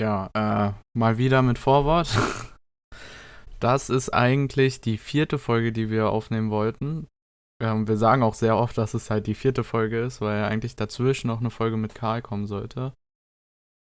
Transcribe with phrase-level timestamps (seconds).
[0.00, 2.08] Ja, äh, mal wieder mit Vorwort.
[3.60, 7.08] Das ist eigentlich die vierte Folge, die wir aufnehmen wollten.
[7.60, 10.76] Ähm, wir sagen auch sehr oft, dass es halt die vierte Folge ist, weil eigentlich
[10.76, 12.92] dazwischen noch eine Folge mit Karl kommen sollte.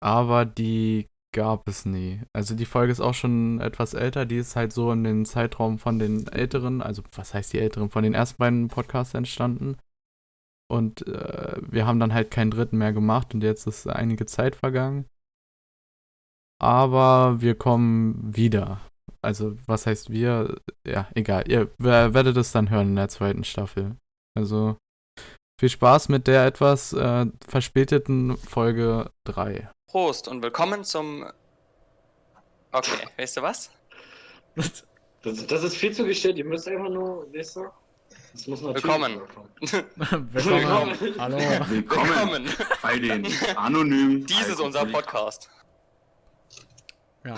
[0.02, 2.22] Aber die gab es nie.
[2.34, 4.26] Also die Folge ist auch schon etwas älter.
[4.26, 7.90] Die ist halt so in den Zeitraum von den älteren, also was heißt die älteren,
[7.90, 9.78] von den ersten beiden Podcasts entstanden.
[10.70, 14.58] Und äh, wir haben dann halt keinen dritten mehr gemacht und jetzt ist einige Zeit
[14.58, 15.06] vergangen.
[16.62, 18.82] Aber wir kommen wieder.
[19.24, 20.58] Also, was heißt wir?
[20.86, 21.50] Ja, egal.
[21.50, 23.96] Ihr werdet es dann hören in der zweiten Staffel.
[24.38, 24.78] Also,
[25.60, 29.72] viel Spaß mit der etwas äh, verspäteten Folge 3.
[29.90, 31.26] Prost und willkommen zum.
[32.72, 33.72] Okay, weißt du was?
[35.24, 36.38] Das, das ist viel zu gestellt.
[36.38, 37.66] Ihr müsst einfach nur, weißt du?
[38.34, 39.22] Das muss natürlich Willkommen.
[40.32, 41.00] Willkommen.
[41.00, 41.20] Willkommen.
[41.20, 41.38] Hallo.
[41.70, 42.50] Willkommen Willkommen.
[42.84, 44.26] bei den anonymen.
[44.28, 45.50] Dies ist unser Podcast.
[47.24, 47.36] Ja.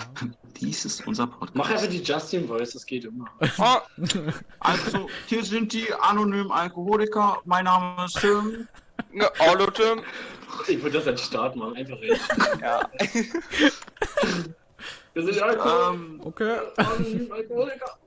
[0.60, 1.54] Dies ist unser Podcast.
[1.54, 3.26] Mach einfach die Justin Voice, das geht immer.
[3.58, 3.76] Oh,
[4.60, 7.38] Also, hier sind die anonymen Alkoholiker.
[7.44, 8.66] Mein Name ist Tim.
[9.12, 10.00] ne, hallo Tim.
[10.68, 12.20] Ich würde das als Start machen, einfach recht.
[12.62, 12.88] Ja.
[15.12, 16.58] Wir sind Alkohol Ähm, Okay.
[17.30, 17.98] Alkoholiker.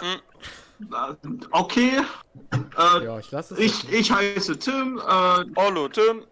[0.00, 2.00] Hm, okay.
[2.78, 3.60] Äh, Ja, ich lasse es.
[3.60, 4.98] ich, ich heiße Tim.
[4.98, 6.24] Äh, Hallo Tim.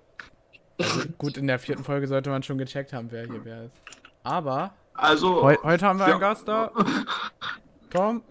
[0.78, 3.74] Also, gut, in der vierten Folge sollte man schon gecheckt haben, wer hier wer ist.
[4.30, 6.12] Aber also, heu heute haben wir Ja.
[6.12, 6.70] einen Gast da.
[7.90, 8.22] Tom.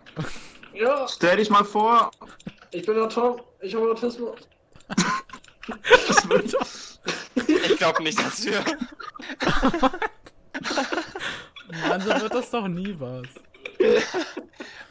[0.73, 2.11] Ja, stell dich mal vor.
[2.71, 3.41] ich bin der Tom.
[3.59, 4.39] Ich habe Autismus.
[7.35, 8.59] Ich glaube nicht, dass wir.
[11.87, 13.27] Mann, so wird das doch nie was.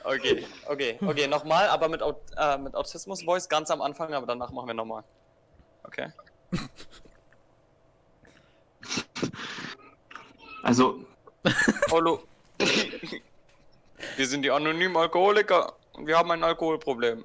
[0.05, 4.50] Okay, okay, okay, nochmal, aber mit, Aut äh, mit Autismus-Voice ganz am Anfang, aber danach
[4.50, 5.05] machen wir nochmal.
[5.84, 6.12] Okay.
[10.69, 11.00] Also,
[11.91, 12.20] Hallo.
[14.16, 17.25] Wir sind die anonymen Alkoholiker und wir haben ein Alkoholproblem.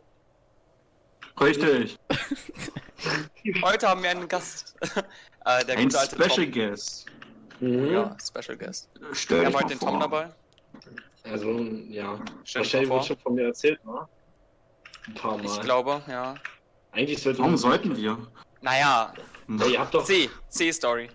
[1.42, 2.00] richtig.
[3.62, 4.76] Heute haben wir einen Gast.
[5.46, 6.52] äh, der Ein gute alte Special Tom.
[6.54, 7.06] Guest.
[7.60, 7.92] Mhm.
[7.92, 8.90] Ja, Special Guest.
[9.12, 9.90] Stell Wir haben heute den vor.
[9.90, 10.30] Tom dabei.
[11.26, 11.52] Also,
[11.90, 12.18] ja.
[12.46, 13.04] Stell Wahrscheinlich vor.
[13.04, 14.08] schon von mir erzählt, ne?
[15.08, 15.46] Ein paar Mal.
[15.46, 16.36] Ich glaube, ja.
[16.94, 18.26] Eigentlich sollte Warum sollten wir?
[18.62, 19.14] Naja,
[19.50, 20.06] Ja, ihr habt doch.
[20.06, 20.30] C.
[20.48, 21.10] C-Story.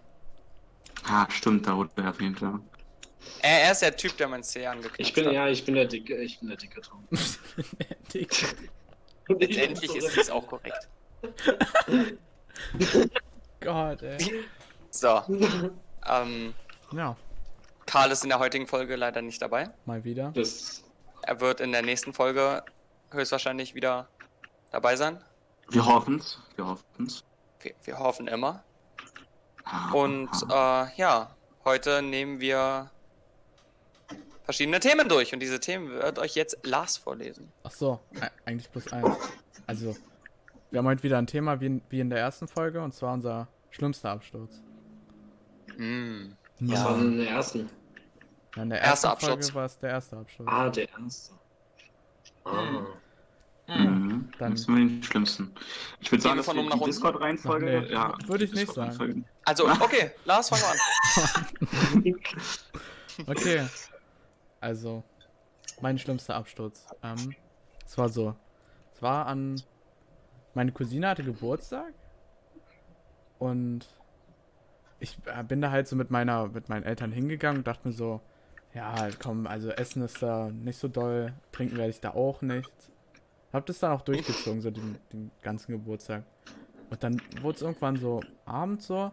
[1.10, 2.60] Ah, stimmt, da wurde er auf jeden Fall.
[3.41, 5.32] Er, er ist der Typ, der mein C angeknüpft Ich bin, hat.
[5.32, 7.06] ja, ich bin der dicke, ich bin der dicke Tom.
[9.28, 10.88] Letztendlich ist dies auch korrekt.
[13.60, 14.44] Gott, ey.
[14.91, 15.22] So.
[16.10, 16.54] Ähm,
[16.92, 17.16] Ja,
[17.84, 19.68] Karl ist in der heutigen Folge leider nicht dabei.
[19.84, 20.30] mal wieder.
[20.34, 20.82] Das,
[21.22, 22.62] Er wird in der nächsten Folge
[23.10, 24.08] höchstwahrscheinlich wieder
[24.70, 25.22] dabei sein.
[25.68, 26.41] Wir hoffen's.
[26.56, 27.24] Wir hoffen's.
[27.60, 28.64] Wir, wir hoffen immer.
[29.70, 32.90] Ah, Und äh, ja, heute nehmen wir
[34.44, 37.52] verschiedene Themen durch und diese Themen wird euch jetzt Lars vorlesen.
[37.64, 39.14] Ach so, e- eigentlich plus eins.
[39.66, 39.94] Also,
[40.70, 43.12] wir haben heute wieder ein Thema wie in, wie in der ersten Folge und zwar
[43.12, 44.62] unser schlimmster Absturz.
[45.76, 46.34] Hm.
[46.60, 46.84] was Ja.
[46.86, 47.70] war denn in der ersten?
[48.56, 49.54] Ja, in der Erster ersten Folge Absturz.
[49.54, 50.48] war es der erste Absturz.
[50.50, 51.32] Ah, der erste.
[52.44, 52.86] Ah.
[53.68, 54.30] Mhm.
[54.38, 55.52] Dann- Das sind wir den schlimmsten.
[56.00, 56.84] Ich würde sagen, dass wir nach die?
[56.84, 57.66] Discord-Reihenfolge.
[57.82, 59.22] Nee, ja, würde ich nicht Discord-Reihenfolge.
[59.44, 62.14] Also, okay, Lars, fangen wir an.
[63.26, 63.66] Okay.
[64.60, 65.02] Also,
[65.80, 66.86] mein schlimmster Absturz.
[67.02, 67.34] Ähm,
[67.84, 68.36] es war so.
[68.94, 69.60] Es war an.
[70.54, 71.92] Meine Cousine hatte Geburtstag.
[73.38, 73.86] Und
[75.00, 77.94] ich äh, bin da halt so mit meiner, mit meinen Eltern hingegangen und dachte mir
[77.94, 78.20] so,
[78.74, 82.70] ja, komm, also Essen ist da nicht so doll, trinken werde ich da auch nicht.
[83.53, 86.25] Hab das dann auch durchgezogen, so den, den ganzen Geburtstag.
[86.91, 89.10] Und dann wurde es irgendwann so abends so.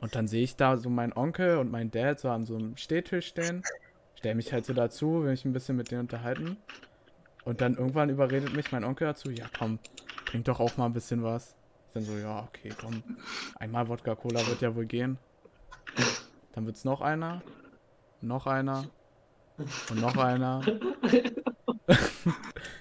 [0.00, 2.76] Und dann sehe ich da so meinen Onkel und meinen Dad so an so einem
[2.76, 3.62] Stehtisch stehen.
[4.14, 6.56] Stell mich halt so dazu, will mich ein bisschen mit denen unterhalten.
[7.44, 9.78] Und dann irgendwann überredet mich mein Onkel dazu, ja komm,
[10.26, 11.56] trink doch auch mal ein bisschen was.
[11.86, 13.02] Ich dann so, ja, okay, komm.
[13.58, 15.18] Einmal Wodka Cola wird ja wohl gehen.
[16.52, 17.42] Dann wird's noch einer.
[18.20, 18.84] Noch einer.
[19.90, 20.62] Und noch einer.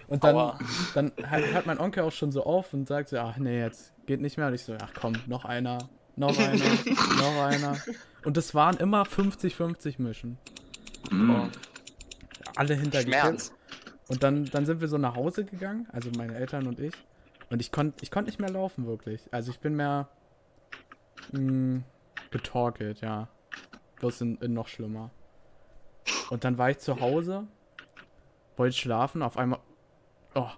[0.07, 0.59] Und dann, Aua.
[0.93, 3.93] dann hört hört mein Onkel auch schon so auf und sagt so, ach nee, jetzt
[4.05, 4.47] geht nicht mehr.
[4.47, 6.65] Und ich so, ach komm, noch einer, noch einer,
[7.17, 7.77] noch einer.
[8.23, 10.37] Und das waren immer 50-50 Mischen.
[11.11, 11.51] Mhm.
[12.55, 13.53] Alle hinter Schmerz.
[14.07, 16.93] Und dann, dann sind wir so nach Hause gegangen, also meine Eltern und ich.
[17.49, 19.21] Und ich konnte ich konnt nicht mehr laufen, wirklich.
[19.31, 20.07] Also ich bin mehr
[21.31, 21.81] mh,
[22.31, 23.27] getorkelt, ja.
[23.97, 25.11] Bloß in, in noch schlimmer.
[26.29, 27.47] Und dann war ich zu Hause,
[28.55, 29.59] wollte schlafen, auf einmal.
[30.37, 30.51] Oh,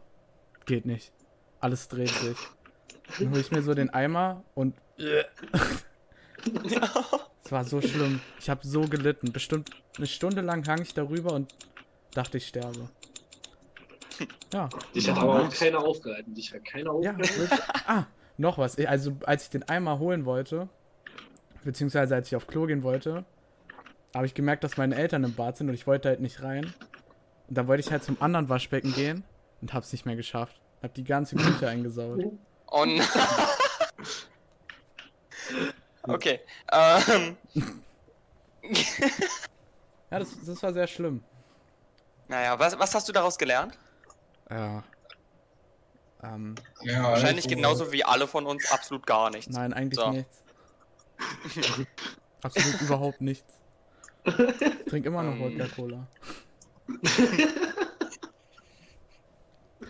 [0.65, 1.13] geht nicht.
[1.61, 2.37] Alles dreht sich.
[3.17, 4.75] Dann hole ich mir so den Eimer und.
[7.43, 8.21] Es war so schlimm.
[8.39, 9.31] Ich habe so gelitten.
[9.31, 11.53] Bestimmt eine Stunde lang hang ich darüber und
[12.13, 12.89] dachte, ich sterbe.
[14.53, 16.33] Ja, Dich hat aber auch keiner aufgehalten.
[16.33, 17.11] Dich hat keiner ja.
[17.11, 17.39] aufgehalten.
[17.39, 17.59] wirklich.
[17.87, 18.05] Ah,
[18.37, 18.77] noch was.
[18.77, 20.69] Also, als ich den Eimer holen wollte,
[21.63, 23.25] beziehungsweise als ich auf Klo gehen wollte,
[24.13, 26.73] habe ich gemerkt, dass meine Eltern im Bad sind und ich wollte halt nicht rein.
[27.47, 29.23] Und dann wollte ich halt zum anderen Waschbecken gehen
[29.61, 30.59] und hab's nicht mehr geschafft.
[30.81, 32.23] Hab die ganze Küche eingesaut.
[32.67, 33.01] Und.
[36.03, 36.39] okay.
[36.71, 37.37] Ähm,
[40.11, 41.23] Ja, das, das war sehr schlimm.
[42.27, 43.77] naja, was, was hast du daraus gelernt?
[44.49, 44.83] Ja.
[46.23, 49.55] Ähm, Ja, Wahrscheinlich also, genauso wie alle von uns absolut gar nichts.
[49.55, 50.11] nein, eigentlich So.
[50.11, 50.43] nichts.
[52.43, 53.53] Absolut überhaupt nichts.
[54.25, 55.39] Ich trink immer noch.
[55.39, 56.07] Wodka Cola.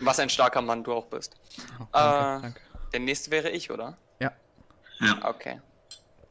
[0.00, 1.36] Was ein starker Mann du auch bist.
[1.78, 2.60] Oh, danke, Äh, danke.
[2.92, 3.96] Der nächste wäre ich, oder?
[4.18, 4.32] Ja.
[5.00, 5.18] Ja.
[5.28, 5.60] Okay.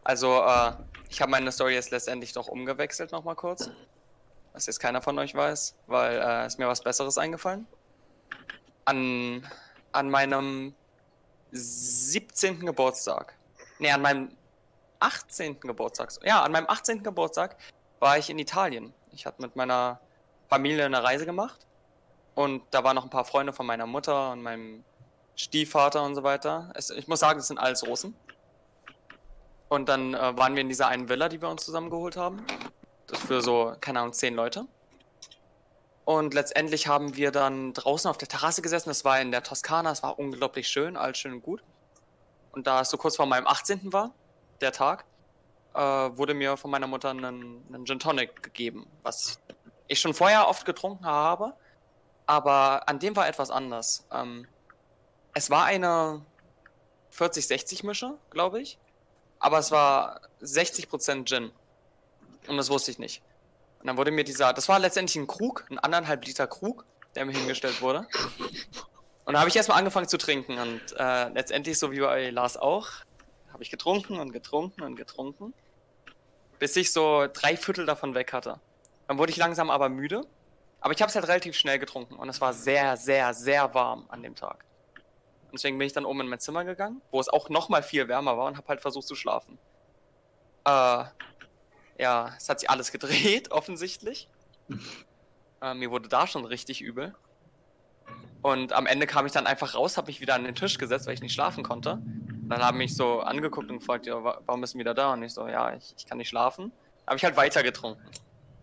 [0.04, 0.74] Also, äh,
[1.10, 3.70] ich habe meine Story jetzt letztendlich doch umgewechselt nochmal kurz.
[4.54, 7.68] Was jetzt keiner von euch weiß, weil äh, ist mir was Besseres eingefallen.
[8.86, 9.48] An,
[9.92, 10.74] an meinem
[11.52, 12.66] 17.
[12.66, 13.36] Geburtstag.
[13.78, 14.32] Nee, an meinem
[15.00, 15.60] 18.
[15.62, 16.12] Geburtstag.
[16.24, 17.04] Ja, an meinem 18.
[17.04, 17.56] Geburtstag
[18.00, 18.94] war ich in Italien.
[19.12, 20.00] Ich hatte mit meiner
[20.50, 21.66] Familie eine Reise gemacht.
[22.40, 24.86] Und da waren noch ein paar Freunde von meiner Mutter und meinem
[25.36, 26.72] Stiefvater und so weiter.
[26.74, 28.16] Es, ich muss sagen, es sind alles Russen.
[29.68, 32.48] Und dann äh, waren wir in dieser einen Villa, die wir uns zusammengeholt haben.
[33.08, 34.64] Das für so, keine Ahnung, zehn Leute.
[36.06, 38.88] Und letztendlich haben wir dann draußen auf der Terrasse gesessen.
[38.88, 39.92] Das war in der Toskana.
[39.92, 41.62] Es war unglaublich schön, alles schön und gut.
[42.54, 43.92] Und da es so kurz vor meinem 18.
[43.92, 44.12] war,
[44.62, 45.04] der Tag,
[45.74, 49.42] äh, wurde mir von meiner Mutter einen, einen Gin Tonic gegeben, was
[49.90, 51.54] ich schon vorher oft getrunken habe.
[52.30, 54.06] Aber an dem war etwas anders.
[54.12, 54.48] Ähm,
[55.34, 56.24] es war eine
[57.12, 58.78] 40-60 Mische, glaube ich.
[59.40, 61.52] Aber es war 60% Gin.
[62.48, 63.24] Und das wusste ich nicht.
[63.80, 66.86] Und dann wurde mir dieser, das war letztendlich ein Krug, ein anderthalb Liter Krug,
[67.16, 68.08] der mir hingestellt wurde.
[69.26, 70.60] Und da habe ich erstmal angefangen zu trinken.
[70.60, 72.90] Und äh, letztendlich, so wie bei Lars auch,
[73.52, 75.56] habe ich getrunken und getrunken und getrunken.
[76.60, 78.60] Bis ich so drei Viertel davon weg hatte.
[79.08, 80.28] Dann wurde ich langsam aber müde.
[80.82, 82.16] Aber ich habe es halt relativ schnell getrunken.
[82.16, 84.66] Und es war sehr, sehr, sehr warm an dem Tag.
[85.44, 87.84] Und deswegen bin ich dann oben in mein Zimmer gegangen, wo es auch noch mal
[87.84, 89.58] viel wärmer war und habe halt versucht zu schlafen.
[90.66, 91.06] Äh,
[91.98, 94.30] ja, es hat sich alles gedreht, offensichtlich.
[95.62, 97.16] äh, mir wurde da schon richtig übel.
[98.42, 101.08] Und am Ende kam ich dann einfach raus, habe mich wieder an den Tisch gesetzt,
[101.08, 101.94] weil ich nicht schlafen konnte.
[101.94, 105.12] Und dann haben mich so angeguckt und gefragt, ja, wa- warum bist du wieder da?
[105.12, 106.72] Und ich so, ja, ich, ich kann nicht schlafen.
[107.06, 108.02] Habe ich halt weiter getrunken.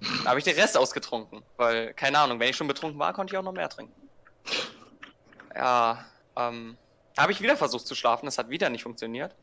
[0.01, 3.33] Da habe ich den Rest ausgetrunken, weil, keine Ahnung, wenn ich schon betrunken war, konnte
[3.35, 3.95] ich auch noch mehr trinken.
[5.55, 6.05] Ja,
[6.37, 6.77] ähm,
[7.15, 9.35] da habe ich wieder versucht zu schlafen, das hat wieder nicht funktioniert.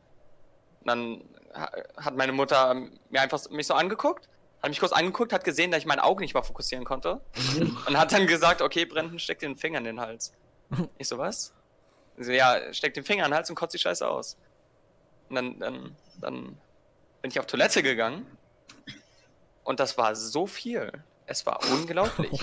[0.80, 1.24] Und dann
[1.54, 2.74] ha- hat meine Mutter
[3.10, 4.28] mir einfach so- mich so angeguckt,
[4.62, 7.20] hat mich kurz angeguckt, hat gesehen, dass ich mein Auge nicht mal fokussieren konnte
[7.86, 10.32] und hat dann gesagt, okay, Brendan, steck den Finger in den Hals.
[10.98, 11.52] Ich so, was?
[12.16, 14.36] Sie so, ja, steck den Finger in den Hals und kotzt die Scheiße aus.
[15.28, 16.42] Und dann, dann, dann
[17.22, 18.24] bin ich auf Toilette gegangen
[19.64, 20.92] und das war so viel.
[21.26, 22.30] Es war unglaublich.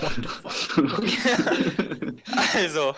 [2.54, 2.94] also,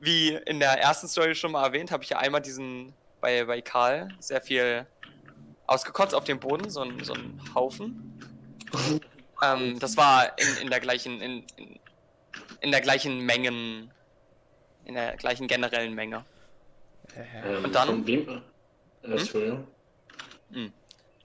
[0.00, 3.60] wie in der ersten Story schon mal erwähnt, habe ich ja einmal diesen bei, bei
[3.60, 4.86] Karl sehr viel
[5.66, 8.18] ausgekotzt auf dem Boden, so ein, so ein Haufen.
[9.42, 11.78] Ähm, das war in, in der gleichen, in, in,
[12.60, 13.90] in der gleichen Mengen,
[14.84, 16.24] in der gleichen generellen Menge.
[17.16, 17.88] Ähm, Und dann?
[17.88, 18.42] Von wem?
[19.02, 19.66] Äh, Entschuldigung.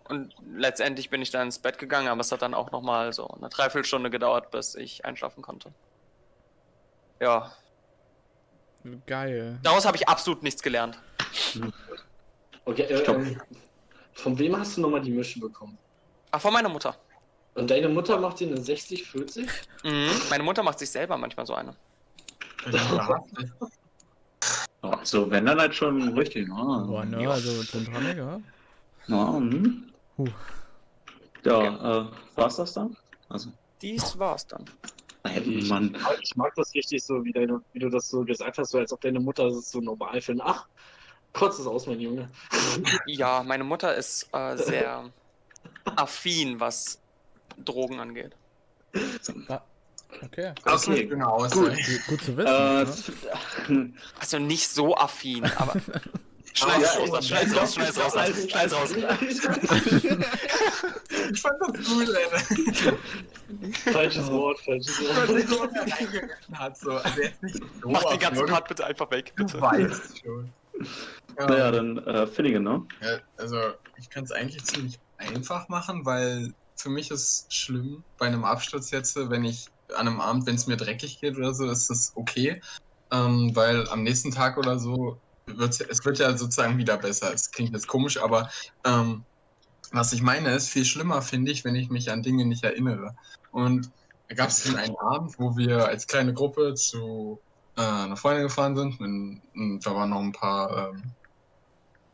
[0.09, 3.27] Und letztendlich bin ich dann ins Bett gegangen, aber es hat dann auch nochmal so
[3.27, 5.71] eine Dreiviertelstunde gedauert, bis ich einschlafen konnte.
[7.19, 7.51] Ja,
[9.05, 9.59] Geil.
[9.63, 10.97] daraus habe ich absolut nichts gelernt.
[12.65, 13.17] Okay, äh, Stopp.
[13.17, 13.41] ähm,
[14.13, 15.77] von wem hast du nochmal die Mische bekommen?
[16.31, 16.95] Ach, von meiner Mutter.
[17.55, 19.49] Und deine Mutter macht dir eine 60, 40?
[19.83, 20.09] Mhm.
[20.29, 21.75] Meine Mutter macht sich selber manchmal so eine.
[22.71, 23.23] Ja,
[25.03, 26.47] so, wenn dann halt schon richtig.
[26.47, 26.55] Ne?
[26.55, 28.39] Boah, ne, also Gin Tonic, ja?
[29.07, 29.91] Hm.
[30.17, 30.27] Huh.
[31.43, 32.07] ja Okay.
[32.07, 32.97] äh, war's das dann?
[33.29, 33.49] Also,
[33.81, 34.65] Dies war's dann.
[35.23, 35.95] ey, Mann.
[36.21, 38.91] Ich mag das richtig so, wie, deine, wie du das so gesagt hast, so als
[38.91, 40.45] ob deine Mutter das so normal findet.
[40.47, 40.65] Ach,
[41.33, 42.29] kotz es aus, mein Junge.
[43.05, 45.11] Ja, meine Mutter ist äh, sehr
[45.95, 46.99] affin, was
[47.57, 48.35] Drogen angeht.
[50.23, 50.53] Okay.
[50.63, 51.37] Das Okay, nicht genau.
[51.49, 51.75] Gut,
[52.07, 52.47] gut zu wissen.
[52.47, 53.93] Äh, ne?
[54.19, 55.73] Also nicht so affin, aber.
[56.57, 58.13] Schneid es raus, schneid raus, schneid raus,
[58.49, 58.95] schneid raus.
[61.31, 62.97] Ich fand das gut, Alter.
[63.91, 65.71] falsches Wort, falsches Wort.
[66.53, 66.91] hat, so.
[66.91, 67.21] Also
[67.81, 67.89] so.
[67.89, 69.61] Mach den ganzen Part bitte einfach weg, Du bitte.
[69.61, 70.49] weißt schon.
[71.37, 72.85] naja, dann äh, Finnegan, ne?
[73.01, 73.59] Ja, also,
[73.97, 78.91] ich kann es eigentlich ziemlich einfach machen, weil für mich ist schlimm bei einem Absturz
[78.91, 82.13] jetzt, wenn ich an einem Abend, wenn es mir dreckig geht oder so, ist das
[82.15, 82.61] okay.
[83.11, 87.33] Ähm, weil am nächsten Tag oder so wird es wird ja sozusagen wieder besser.
[87.33, 88.49] Es klingt jetzt komisch, aber
[88.85, 89.23] ähm,
[89.91, 93.15] was ich meine ist, viel schlimmer finde ich, wenn ich mich an Dinge nicht erinnere.
[93.51, 93.89] Und
[94.27, 97.39] da gab es einen Abend, wo wir als kleine Gruppe zu
[97.77, 98.99] äh, einer Freundin gefahren sind.
[98.99, 101.03] Und, und da waren noch ein paar ähm,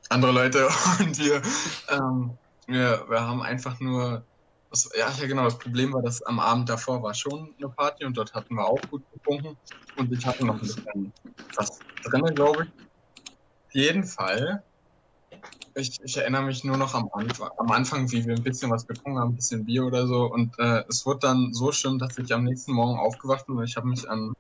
[0.10, 0.68] andere Leute
[1.00, 1.42] und wir,
[1.90, 2.38] ähm,
[2.68, 4.24] wir, wir haben einfach nur.
[4.70, 5.44] Das, ja, ja, genau.
[5.46, 8.66] Das Problem war, dass am Abend davor war schon eine Party und dort hatten wir
[8.66, 9.56] auch gut getrunken.
[9.98, 11.14] Und ich hatte noch ein bisschen
[11.56, 12.84] was drin, glaube ich.
[13.74, 14.64] Jeden Fall.
[15.76, 18.86] Ich, ich erinnere mich nur noch am Anfang, am Anfang, wie wir ein bisschen was
[18.86, 20.26] getrunken haben, ein bisschen Bier oder so.
[20.32, 23.64] Und äh, es wurde dann so schlimm, dass ich am nächsten Morgen aufgewacht bin und
[23.66, 24.34] ich habe mich an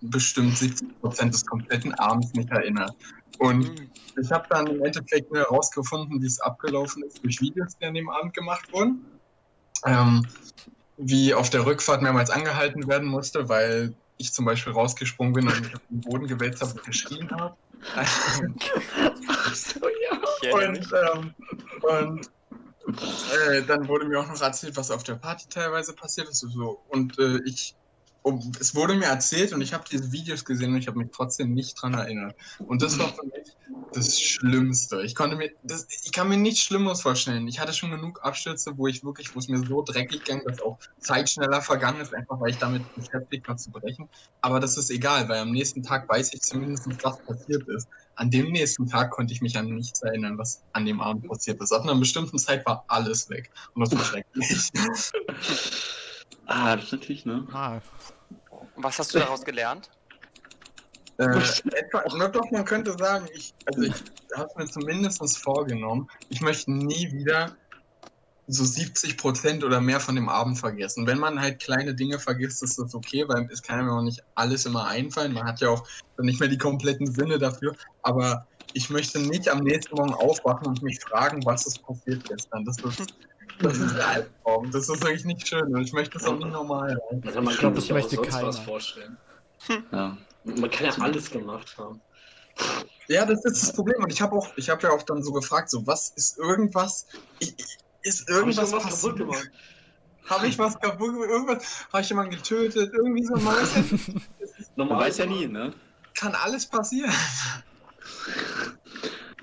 [0.00, 2.92] bestimmt 70 Prozent des kompletten Abends nicht erinnert.
[3.38, 3.90] Und Mhm.
[4.22, 7.94] ich habe dann im Endeffekt nur herausgefunden, wie es abgelaufen ist durch Videos, die an
[7.94, 9.20] dem Abend gemacht wurden.
[9.84, 10.26] Ähm,
[10.96, 15.60] wie auf der Rückfahrt mehrmals angehalten werden musste, weil ich zum Beispiel rausgesprungen bin und
[15.60, 17.56] mich auf den Boden gewälzt habe und geschrien habe.
[17.94, 20.20] Achso, ja.
[20.42, 21.34] Ich erinnere Und, ähm,
[21.82, 22.30] und
[23.48, 26.42] äh, dann wurde mir auch noch erzählt, was auf der Party teilweise passiert ist.
[26.44, 26.80] und So.
[26.88, 27.74] Und äh, ich,
[28.26, 31.10] um, es wurde mir erzählt und ich habe diese Videos gesehen und ich habe mich
[31.12, 32.34] trotzdem nicht dran erinnert.
[32.66, 33.56] Und das war für mich
[33.92, 35.00] das Schlimmste.
[35.02, 37.46] Ich konnte mir, das, ich kann mir nichts Schlimmeres vorstellen.
[37.46, 40.60] Ich hatte schon genug Abstürze, wo ich wirklich, wo es mir so dreckig ging, dass
[40.60, 44.08] auch Zeit schneller vergangen ist, einfach weil ich damit beschäftigt war zu brechen.
[44.40, 48.30] Aber das ist egal, weil am nächsten Tag weiß ich zumindest, was passiert ist an
[48.30, 51.70] dem nächsten Tag konnte ich mich an nichts erinnern, was an dem Abend passiert ist.
[51.70, 53.50] Ab einer bestimmten Zeit war alles weg.
[53.74, 54.70] Und das war schrecklich.
[56.46, 57.46] Ah, das ist natürlich, ne?
[57.52, 57.80] Ah,
[58.76, 59.90] Was hast du daraus gelernt?
[61.18, 61.38] äh,
[61.72, 63.94] etwa, na doch, man könnte sagen, ich, also ich
[64.36, 67.56] habe mir zumindest vorgenommen, ich möchte nie wieder
[68.48, 71.06] so 70 Prozent oder mehr von dem Abend vergessen.
[71.06, 74.22] Wenn man halt kleine Dinge vergisst, ist das okay, weil es kann ja auch nicht
[74.34, 75.32] alles immer einfallen.
[75.32, 75.86] Man hat ja auch
[76.18, 77.74] nicht mehr die kompletten Sinne dafür.
[78.02, 82.64] Aber ich möchte nicht am nächsten Morgen aufwachen und mich fragen, was ist passiert gestern.
[82.64, 83.14] Das ist,
[83.60, 84.70] das ist der Albtraum.
[84.70, 87.22] Das ist wirklich nicht schön und ich möchte das auch nicht normal sein.
[87.26, 88.48] Also man Ich kann glaub, sich das möchte sonst keiner.
[88.48, 89.16] was vorstellen.
[89.92, 90.16] Ja.
[90.44, 92.00] Man kann ja alles gemacht haben.
[93.08, 94.02] Ja, das ist das Problem.
[94.02, 97.06] Und ich habe auch, ich habe ja auch dann so gefragt, so was ist irgendwas,
[97.38, 99.16] ich, ich- ist Hab ich irgendwas was passiert?
[99.16, 99.50] kaputt gemacht?
[100.26, 101.28] Habe ich was kaputt gemacht?
[101.28, 101.86] Irgendwas?
[101.92, 102.92] Habe ich jemanden getötet?
[102.94, 103.36] Irgendwie so.
[103.36, 103.42] Ja,
[104.76, 105.72] Man Normal weiß ja nie, ne?
[106.14, 107.12] kann alles passieren.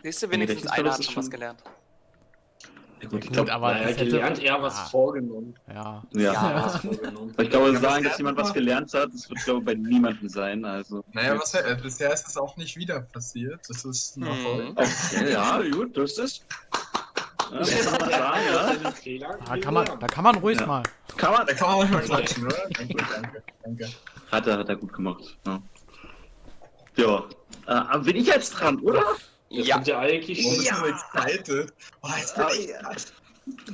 [0.01, 1.61] Siehst du, wenigstens einer hat schon- was gelernt.
[3.09, 4.05] Gut, ich gut, glaube, aber naja, hätte...
[4.05, 5.53] gelernt, eher was Ah, vorgenommen.
[5.67, 6.03] Ja.
[6.13, 6.33] ja.
[6.33, 6.65] Ja.
[6.65, 7.35] Was vorgenommen.
[7.39, 9.73] Ich glaube, Ja, sagen, dass jemand was lernt gelernt hat, das wird, glaube ich, bei
[9.75, 10.65] niemandem sein.
[10.65, 11.03] Also.
[11.13, 13.59] Naja, was, äh, bisher ist es auch nicht wieder passiert.
[13.67, 14.31] Das ist ein Hm.
[14.31, 14.69] Erfolg.
[14.79, 16.45] Okay, ja, gut, das ist.
[17.51, 17.69] Ja, das
[18.09, 19.37] sagen, ja.
[19.45, 20.65] Da kann man, da kann man ruhig Ja.
[20.65, 20.81] mal.
[21.17, 22.55] Kann man, Da kann man auch mal klatschen, oder?
[22.71, 23.89] Danke, danke, danke.
[24.31, 25.37] Hat er, hat er gut gemacht.
[25.45, 25.61] Ja.
[26.95, 27.23] Ja.
[27.67, 29.03] Äh, aber bin ich jetzt dran, oder?
[29.53, 29.75] Wir Ja.
[29.75, 30.83] sind ja eigentlich Oh, Ja.
[30.87, 31.71] excited?
[32.01, 32.73] Oh, jetzt bin ich.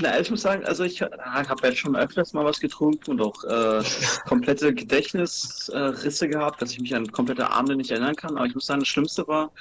[0.02, 3.44] Na, ich muss sagen, also ich, habe jetzt schon öfters mal was getrunken und auch
[3.46, 3.82] äh,
[4.28, 8.36] komplette Gedächtnisrisse gehabt, dass ich mich an komplette Abende nicht erinnern kann.
[8.36, 9.52] Aber ich muss sagen, das Schlimmste war,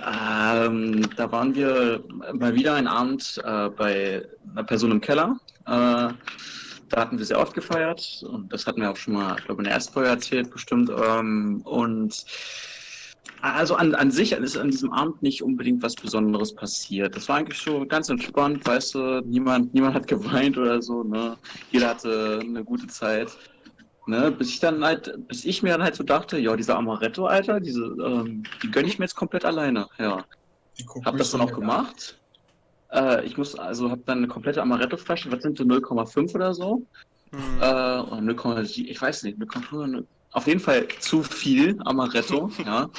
[0.00, 5.40] ähm, da waren wir mal wieder einen Abend äh, bei einer Person im Keller.
[5.66, 6.12] Äh,
[6.90, 9.60] da hatten wir sehr oft gefeiert und das hatten wir auch schon mal, ich glaube,
[9.62, 10.90] in der ersten Folge erzählt, bestimmt.
[10.90, 12.24] Ähm, und
[13.42, 17.16] also an, an sich ist an diesem Abend nicht unbedingt was Besonderes passiert.
[17.16, 21.36] Das war eigentlich so ganz entspannt, weißt du, niemand, niemand hat geweint oder so, ne?
[21.70, 23.30] Jeder hatte eine gute Zeit.
[24.06, 24.30] Ne?
[24.30, 27.60] Bis ich dann halt, bis ich mir dann halt so dachte, ja, dieser Amaretto, Alter,
[27.60, 29.86] diese, ähm, die gönne ich mir jetzt komplett alleine.
[29.98, 30.24] Ja.
[31.04, 32.18] Hab das dann auch gemacht.
[32.92, 36.86] Äh, ich muss, also hab dann eine komplette Amaretto-Flasche, was sind so 0,5 oder so?
[37.30, 37.40] Hm.
[37.60, 42.90] Äh, oder 0,7, ich weiß nicht, 0,5, auf jeden Fall zu viel Amaretto, ja.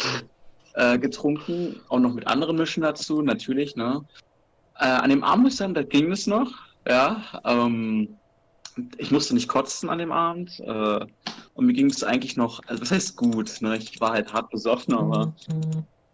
[0.73, 4.05] Äh, getrunken, auch noch mit anderen Mischen dazu, natürlich, ne.
[4.79, 6.51] Äh, an dem Abend sagen, da ging es noch,
[6.87, 7.23] ja.
[7.43, 8.17] Ähm,
[8.97, 10.59] ich musste nicht kotzen an dem Abend.
[10.61, 11.05] Äh,
[11.53, 13.77] und mir ging es eigentlich noch, also was heißt gut, ne?
[13.77, 15.33] Ich war halt hart besoffen, aber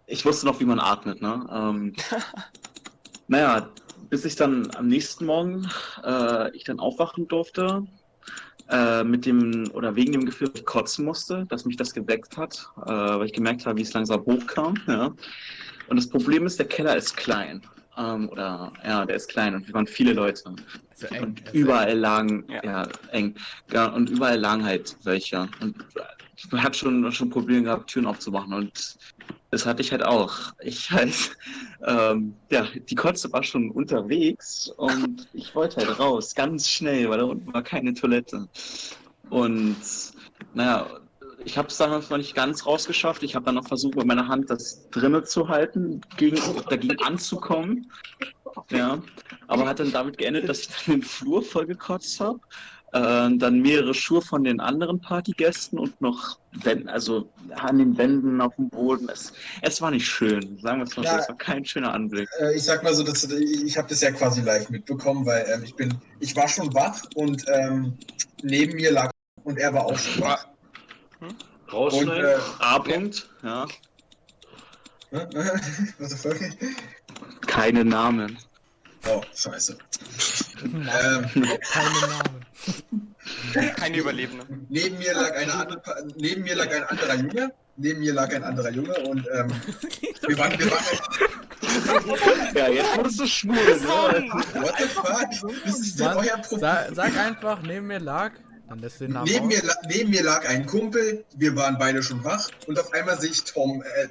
[0.07, 1.47] ich wusste noch, wie man atmet, ne?
[1.51, 1.93] Ähm,
[3.27, 3.69] naja,
[4.09, 5.69] bis ich dann am nächsten Morgen
[6.03, 7.85] äh, ich dann aufwachen durfte,
[8.69, 12.37] äh, mit dem oder wegen dem Gefühl, dass ich kotzen musste, dass mich das geweckt
[12.37, 14.75] hat, äh, weil ich gemerkt habe, wie es langsam hochkam.
[14.87, 15.13] Ja.
[15.87, 17.61] Und das Problem ist, der Keller ist klein.
[17.97, 20.53] Ähm, oder ja, der ist klein und wir waren viele Leute.
[20.93, 21.23] So eng.
[21.23, 22.63] Und überall lagen, Ja.
[22.63, 23.35] ja, eng.
[23.71, 25.47] Ja, und überall lagen halt welche.
[25.61, 25.75] Und
[26.51, 28.53] man hat schon, schon Probleme gehabt, Türen aufzumachen.
[28.53, 28.97] Und
[29.49, 30.53] Das hatte ich halt auch.
[30.61, 31.37] Ich halt,
[31.85, 37.19] ähm, ja, die Kotze war schon unterwegs und ich wollte halt raus, ganz schnell, weil
[37.19, 38.47] da unten war keine Toilette.
[39.29, 39.77] Und
[40.53, 40.87] naja,
[41.45, 43.23] ich habe es damals noch nicht ganz rausgeschafft.
[43.23, 46.37] Ich habe dann noch versucht, mit meiner Hand das drinnen zu halten, gegen,
[46.69, 47.91] dagegen anzukommen.
[48.69, 49.01] Ja,
[49.47, 52.39] aber hat dann damit geendet, dass ich dann den Flur voll gekotzt habe.
[52.93, 58.39] Äh, dann mehrere Schuhe von den anderen Partygästen und noch Wänden, also an den Wänden
[58.39, 59.09] auf dem Boden.
[59.09, 61.09] Es, es war nicht schön, sagen wir es mal so.
[61.09, 61.19] Ja.
[61.19, 62.29] Es war kein schöner Anblick.
[62.39, 65.63] Äh, ich sag mal so, dass, ich habe das ja quasi live mitbekommen, weil ähm,
[65.65, 67.97] ich bin, ich war schon wach und ähm,
[68.41, 69.11] neben mir lag
[69.43, 70.47] und er war auch schon wach.
[71.19, 71.35] Und
[71.73, 72.25] Rausschneiden.
[72.25, 73.65] äh, A-Punkt, ja.
[75.11, 76.37] was the fuck?
[77.47, 78.37] Keine Namen.
[79.09, 79.77] Oh, scheiße.
[80.63, 82.36] Ähm, Keine Namen.
[83.75, 84.45] Keine Überlebende.
[84.69, 85.81] neben mir lag eine andere,
[86.17, 87.51] neben mir lag ein anderer Junge.
[87.79, 89.51] Neben mir lag ein anderer Junge und ähm,
[90.27, 93.61] wir waren, wir waren Ja, jetzt wurdest du schwul, ne?
[94.63, 95.53] What the fuck?
[95.63, 96.59] Das ist Mann, euer Problem.
[96.59, 98.31] Sag, sag einfach, neben mir lag.
[98.67, 102.23] Dann lässt den Namen Neben mir, neben mir lag ein Kumpel, wir waren beide schon
[102.23, 104.07] wach und auf einmal sehe ich Tom, äh,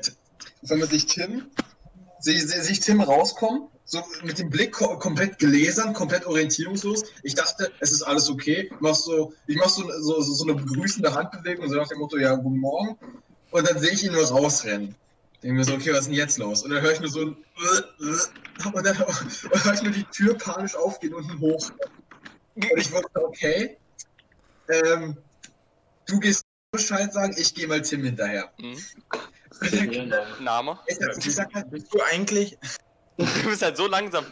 [0.62, 1.46] auf einmal sehe ich Tim,
[2.20, 7.05] sehe sehe- sehe ich Tim rauskommen, so mit dem Blick ko komplett gläsern, komplett orientierungslos.
[7.23, 8.71] Ich dachte, es ist alles okay.
[8.81, 11.99] Mach so, ich mache so, so, so, so eine begrüßende Handbewegung und so nach dem
[11.99, 12.99] Motto, ja, guten Morgen.
[13.52, 14.95] Und dann sehe ich ihn nur rausrennen.
[15.43, 16.62] Denke mir so, okay, was ist denn jetzt los?
[16.64, 17.37] Und dann höre ich nur so ein
[18.73, 21.71] und dann und höre ich nur die Tür panisch aufgehen und ein Hoch.
[22.57, 23.76] Und ich wusste, okay,
[24.69, 25.16] ähm,
[26.07, 28.50] du gehst Bescheid sagen, ich gehe mal Tim hinterher.
[28.59, 28.76] Mhm.
[30.40, 30.78] Name?
[30.87, 32.59] Ich, ich sag halt, Bist du eigentlich.
[33.16, 34.25] Du bist halt so langsam.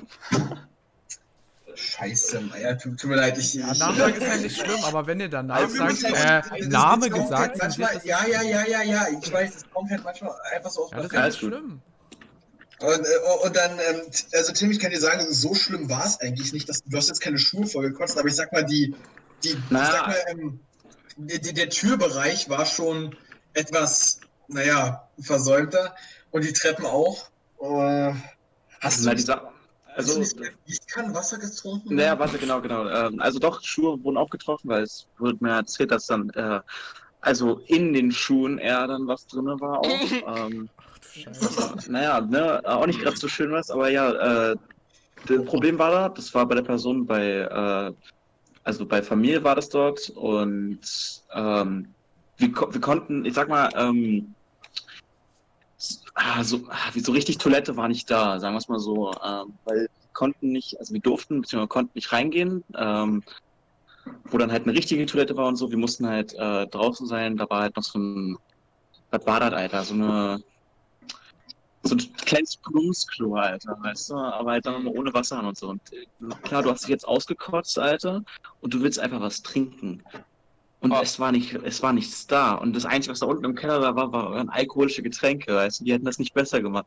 [1.74, 3.54] Scheiße, Meier, tut, tut mir leid, ich.
[3.54, 6.68] Ja, Name ist ja nicht schlimm, aber wenn ihr danach Also, sagt, das- äh, das-
[6.68, 9.70] Name das gesagt, halt dann manchmal, das, ja, ja, ja, ja, ja, ich weiß, es
[9.72, 11.50] kommt halt manchmal einfach so aus ja, das ist gut.
[11.50, 11.80] schlimm.
[12.80, 16.20] Und, äh, und dann, ähm, also Tim, ich kann dir sagen, so schlimm war es
[16.20, 16.68] eigentlich nicht.
[16.68, 18.94] Dass, du hast jetzt keine Schuhe vollgekotzt, aber ich sag mal, die,
[19.42, 19.82] die, Na.
[19.84, 20.60] ich sag mal, ähm,
[21.16, 23.16] der, der- der Türbereich war schon
[23.54, 25.94] etwas, naja, versäumter.
[26.30, 27.30] Und die Treppen auch.
[27.60, 28.12] Äh,
[28.84, 29.48] hast du die nicht, Sache.
[29.96, 31.94] Also, nicht Gießkannen Wasser getrunken?
[31.94, 32.88] naja, warte, genau, genau.
[32.88, 36.60] Ähm, also doch, Schuhe wurden auch getroffen, weil es wurde mir erzählt, dass dann, äh,
[37.20, 39.86] also in den Schuhen eher dann was drin war auch.
[40.50, 40.68] ähm,
[41.12, 41.90] Scheiße.
[41.90, 44.56] naja, ne, auch nicht gerade so schön was, aber ja, äh,
[45.26, 47.92] das Problem war da, das war bei der Person bei, äh,
[48.64, 50.80] also bei Familie war das dort und
[51.32, 51.94] ähm,
[52.36, 54.34] wir, wir konnten, ich sag mal, ähm,
[56.14, 59.12] ah, so, ah, wie so richtig Toilette war nicht da, sagen wir es mal so,
[59.12, 63.22] ähm, weil wir konnten nicht, also wir durften, beziehungsweise konnten nicht reingehen, ähm,
[64.24, 67.36] wo dann halt eine richtige Toilette war und so, wir mussten halt äh, draußen sein,
[67.36, 68.38] da war halt noch so ein,
[69.10, 70.42] was war das, Alter, so eine,
[71.82, 75.68] so ein kleines Plumpsklo, Alter, weißt du, aber halt dann ohne Wasser und so.
[75.70, 76.06] Und äh,
[76.42, 78.22] klar, du hast dich jetzt ausgekotzt, Alter,
[78.60, 80.02] und du willst einfach was trinken.
[80.84, 81.00] Und Ah.
[81.02, 82.52] es war nicht, es war nichts da.
[82.52, 85.84] Und das Einzige, was da unten im Keller da war, waren alkoholische Getränke, weißt du,
[85.84, 86.84] die hätten das nicht besser gemacht.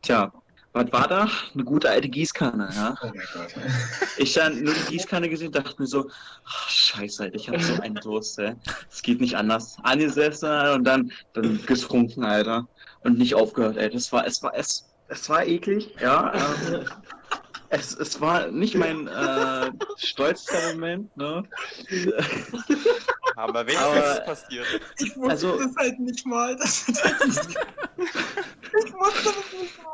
[0.00, 0.32] Tja,
[0.72, 1.28] was war da?
[1.54, 2.94] Eine gute alte Gießkanne, ja.
[3.02, 3.54] Oh mein Gott.
[4.18, 6.08] Ich dann nur die Gießkanne gesehen, dachte mir so,
[6.46, 8.54] ach, scheiße, ich hab so einen Durst, ey.
[8.90, 9.76] Es geht nicht anders.
[9.82, 12.66] Angesetzt Alter, und dann, dann getrunken, Alter.
[13.04, 13.90] Und nicht aufgehört, ey.
[13.90, 16.32] Das war, es war, es, es war eklig, ja.
[16.34, 16.84] Ähm,
[17.68, 21.42] es, es war nicht mein äh, stolzster Moment, ne?
[23.36, 24.66] Aber wenigstens Aber- ist es passiert.
[24.98, 26.56] Ich wusste Also- das halt nicht mal.
[26.56, 26.96] Das, ich
[28.92, 29.92] wusste das nicht mal.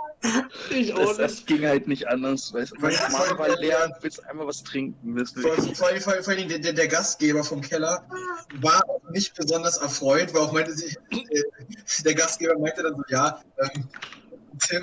[0.71, 2.77] Ich auch Das, das ging halt nicht anders, weißt du.
[2.81, 5.17] Mein Ja, Magen war leer und willst einfach was trinken.
[5.17, 8.05] Willst Vor, vor, allem- vor, allem- vor allem der, der, der Gastgeber vom Keller
[8.61, 11.43] war auch nicht besonders erfreut, weil auch meinte sich, äh,
[12.05, 13.89] der Gastgeber meinte dann so, ja, ähm,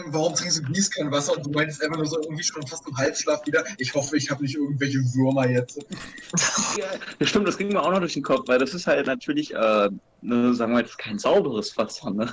[0.07, 1.37] warum trinkst du Gießkannenwasser?
[1.37, 4.29] Und du meintest einfach nur so irgendwie schon fast im Halbschlaf wieder, ich hoffe, ich
[4.29, 5.79] habe nicht irgendwelche Würmer jetzt.
[6.77, 9.53] Ja, stimmt, das ging mir auch noch durch den Kopf, weil das ist halt natürlich,
[9.53, 9.89] äh,
[10.21, 12.31] ne, sagen wir jetzt, kein sauberes Wasser, ne?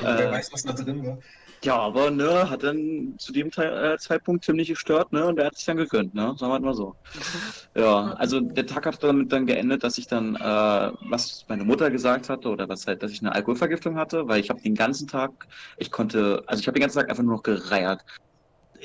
[0.00, 1.18] Wer äh, weiß, was da drin war.
[1.64, 5.26] Ja, aber ne, hat dann zu dem Teil, äh, Zeitpunkt ziemlich gestört, ne?
[5.26, 6.34] Und der hat sich dann gegönnt, ne?
[6.36, 6.96] Sagen wir mal so.
[7.74, 11.90] Ja, also der Tag hat damit dann geendet, dass ich dann, äh, was meine Mutter
[11.90, 15.08] gesagt hatte, oder was halt, dass ich eine Alkoholvergiftung hatte, weil ich habe den ganzen
[15.08, 15.30] Tag,
[15.78, 18.02] ich konnte, also ich habe den ganzen Tag einfach nur noch gereiert.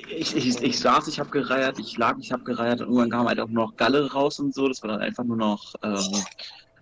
[0.09, 3.27] Ich, ich, ich saß, ich habe gereiert, ich lag, ich habe gereiert und irgendwann kam
[3.27, 4.69] halt auch nur noch Galle raus und so.
[4.69, 6.23] Das war dann einfach nur noch ähm,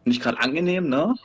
[0.04, 1.16] nicht gerade angenehm, ne?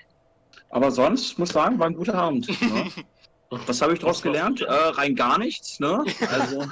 [0.70, 2.48] Aber sonst, ich muss sagen, war ein guter Abend.
[2.48, 2.90] Ne?
[3.50, 4.60] Was habe ich daraus gelernt?
[4.60, 6.04] Äh, rein gar nichts, ne?
[6.30, 6.64] Also,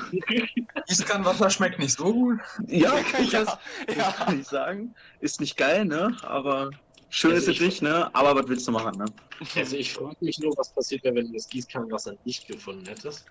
[0.86, 2.38] Gießkannenwasser schmeckt nicht so gut.
[2.68, 2.94] ja,
[3.30, 4.12] Ja, das, das ja.
[4.12, 4.94] kann ich sagen.
[5.20, 6.16] Ist nicht geil, ne?
[6.22, 6.70] Aber
[7.10, 8.14] Schön Also ist es ich- nicht, ne?
[8.14, 9.06] Aber was willst du machen, ne?
[9.56, 13.24] Also ich frage mich nur, was passiert wäre, wenn du das Gießkannenwasser nicht gefunden hättest.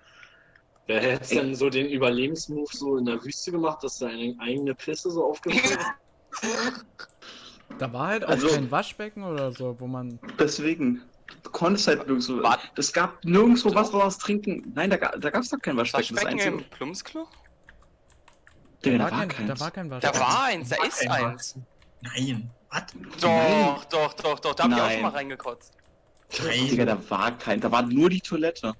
[0.86, 1.36] Wer hätte Ey.
[1.36, 5.78] dann so den Überlebensmove so in der Wüste gemacht, dass deine eigene Pisse so aufgefangen
[5.78, 5.94] hat?
[7.78, 10.18] Da war halt auch Also- kein Waschbecken oder so, wo man.
[10.38, 11.02] Deswegen.
[11.42, 12.42] Du konntest halt nirgendwo.
[12.76, 14.72] Es gab nirgendwo was, was trinken.
[14.74, 16.16] Nein, da, da gab es doch kein Waschbecken.
[16.16, 16.64] Das Waschbecken einzige.
[16.64, 17.28] im Plumpsklo?
[18.82, 19.48] Da, da war kein, keins.
[19.48, 20.20] da war kein Da Waschbecken.
[20.20, 21.54] war eins, da War ist eins.
[22.00, 22.50] Nein.
[22.70, 22.82] Was?
[23.20, 24.92] Doch, doch, doch, doch, da hab ich auch Nein.
[24.94, 25.72] schon mal reingekotzt.
[26.30, 27.60] Digga, da war kein.
[27.60, 28.74] Da war nur die Toilette.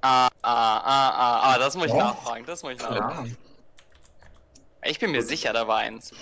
[0.00, 1.98] Ah, ah, ah, ah, ah, das muss ich Doch.
[1.98, 3.26] nachfragen, das muss ich nachfragen.
[3.26, 4.88] Ja.
[4.90, 6.12] Ich bin mir sicher, da war eins.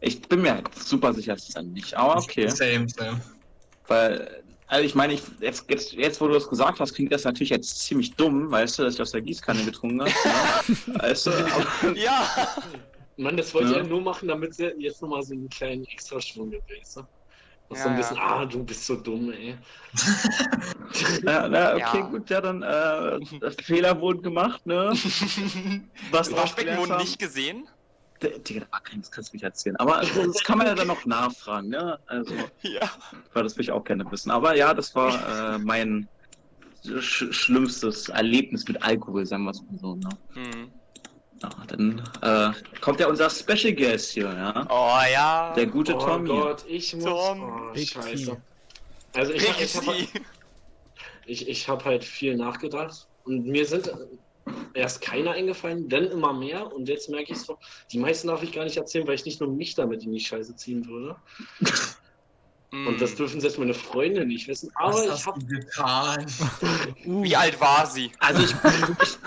[0.00, 1.94] Ich bin mir halt super sicher, dass es dann nicht.
[1.94, 2.48] Aber okay.
[2.48, 3.20] Same, same.
[3.86, 7.24] Weil, also ich meine, ich, jetzt, jetzt, jetzt, wo du das gesagt hast, klingt das
[7.24, 10.10] natürlich jetzt ziemlich dumm, weißt du, dass ich aus der Gießkanne getrunken habe.
[10.10, 10.94] Ne?
[11.00, 12.48] weißt du, aber, Ja!
[13.16, 13.78] Mann, das wollte Ja.
[13.78, 17.00] er nur machen, damit sie jetzt nochmal so einen kleinen Extraschwung gibt, weißt du?
[17.68, 18.22] Und so Ja, ein bisschen, ja.
[18.22, 19.56] ah, du bist so dumm, ey.
[21.22, 22.00] na, na, okay, Ja.
[22.00, 24.90] gut, ja, dann äh, Fehler wurden gemacht, ne?
[26.10, 27.02] Was gelernt wurden haben.
[27.02, 27.68] nicht gesehen?
[28.30, 29.76] Digga, da war kein, das kannst du mich erzählen.
[29.76, 31.98] Aber das kann man ja dann noch nachfragen, ne?
[32.06, 32.90] Also, Ja.
[33.32, 34.30] weil das will ich auch gerne wissen.
[34.30, 36.08] Aber ja, das war äh, mein
[37.00, 40.08] sch schlimmstes Erlebnis mit Alkohol, sagen wir es mal so, ne?
[40.34, 40.70] Hm.
[41.42, 44.66] Ja, dann äh, kommt ja unser Special Guest hier, ja?
[44.70, 45.52] Oh ja.
[45.54, 46.34] Der gute oh Tom hier.
[46.34, 47.04] Gott, ich muss.
[47.04, 47.70] Tom.
[47.72, 48.36] Oh, scheiße.
[49.14, 50.08] Also ich, ich habe Pixie.
[51.26, 53.92] ich, ich hab halt viel nachgedacht und mir sind
[54.74, 57.58] erst keiner eingefallen, dann immer mehr und jetzt merke ich so,
[57.92, 60.20] die meisten darf ich gar nicht erzählen, weil ich nicht nur mich damit in die
[60.20, 61.16] Scheiße ziehen würde.
[62.88, 64.68] Und das dürfen selbst meine Freunde nicht wissen.
[64.74, 66.26] Aber Was ich hast habe du getan?
[67.04, 68.10] Wie alt war sie?
[68.18, 69.18] Also ich, ich,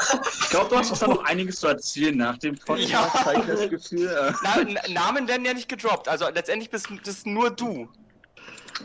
[0.41, 3.09] ich glaube, du hast doch noch einiges zu erzählen nach dem Podcast, Ja.
[3.39, 4.09] ich das Gefühl.
[4.09, 7.87] Äh, Na, Namen werden ja nicht gedroppt, also letztendlich bist das nur du.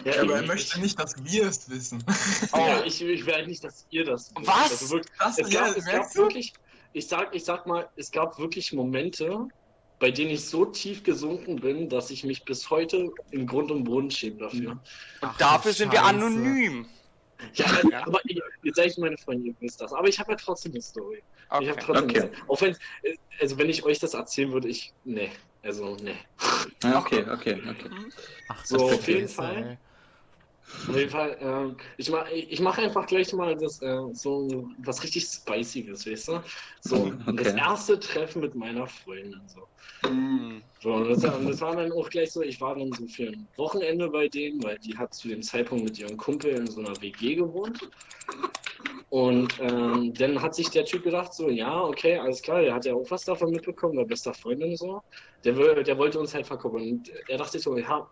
[0.04, 2.02] Ja, Aber er ich- möchte nicht, dass wir es wissen.
[2.52, 2.56] Oh.
[2.58, 4.32] Ja, ich, ich will halt nicht, dass ihr das.
[4.36, 4.46] wisst.
[4.46, 4.70] Was?
[4.72, 6.20] Also wirklich, Krass, es ja, gab, es gab merkst du?
[6.22, 6.52] wirklich,
[6.92, 9.48] ich sag, ich sag mal, es gab wirklich Momente,
[9.98, 13.84] bei denen ich so tief gesunken bin, dass ich mich bis heute im Grund und
[13.84, 14.72] Boden schäme dafür.
[14.72, 14.80] Und
[15.20, 16.08] Ach, dafür sind wir Scheiße.
[16.10, 16.86] anonym.
[17.54, 17.66] Ja,
[18.06, 19.92] aber ihr, ihr seid meine Freunde, ihr wisst das.
[19.92, 21.18] Aber ich habe ja trotzdem eine Story.
[21.18, 21.68] Ich Okay.
[21.70, 22.20] habe trotzdem Okay.
[22.20, 22.42] eine Story.
[22.48, 25.30] Auch wenn, äh, also wenn ich euch das erzählen würde, ich, nee,
[25.62, 26.16] also nee.
[26.82, 27.90] ja, okay, okay, okay.
[28.48, 29.56] Ach, So, auf jeden Fall.
[29.56, 29.91] ey.
[30.88, 35.02] Auf jeden Fall, ähm, ich mache ich mach einfach gleich mal das, äh, so was
[35.02, 36.42] richtig Spiciges, weißt du?
[36.80, 37.34] So, Okay.
[37.36, 39.46] das erste Treffen mit meiner Freundin.
[39.46, 39.60] So.
[40.00, 40.62] Hm.
[40.80, 43.48] So, und das, das war dann auch gleich so, ich war dann so für ein
[43.56, 47.00] Wochenende bei denen, weil die hat zu dem Zeitpunkt mit ihrem Kumpel in so einer
[47.00, 47.78] WG gewohnt.
[49.10, 52.84] Und ähm, dann hat sich der Typ gedacht, so, ja, okay, alles klar, der hat
[52.86, 55.00] ja auch was davon mitbekommen, der bester Freundin so.
[55.44, 56.92] Der, will- der wollte uns halt verkuppeln.
[56.92, 58.06] Und er dachte so, ja,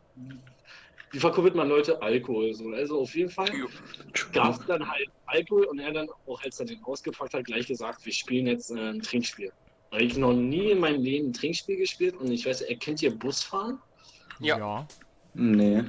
[1.10, 2.54] wie verkuppelt man Leute Alkohol?
[2.54, 2.70] So.
[2.70, 3.48] Also auf jeden Fall
[4.32, 7.66] gab es dann halt Alkohol und er dann auch, als er den ausgepackt hat, gleich
[7.66, 9.52] gesagt, wir spielen jetzt äh, ein Trinkspiel.
[9.90, 13.02] Weil ich noch nie in meinem Leben ein Trinkspiel gespielt und ich weiß, er kennt
[13.02, 13.78] ihr Busfahren?
[14.38, 14.58] Ja.
[14.58, 14.88] ja.
[15.34, 15.82] Nee.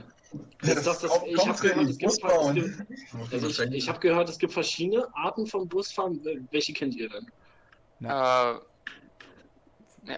[0.61, 4.53] Das, das, das, ich habe gehört, es gibt, also ich, ich hab gehört, es gibt
[4.53, 6.21] verschiedene Arten von Busfahren.
[6.51, 7.27] Welche kennt ihr denn?
[8.01, 8.59] Äh, ja,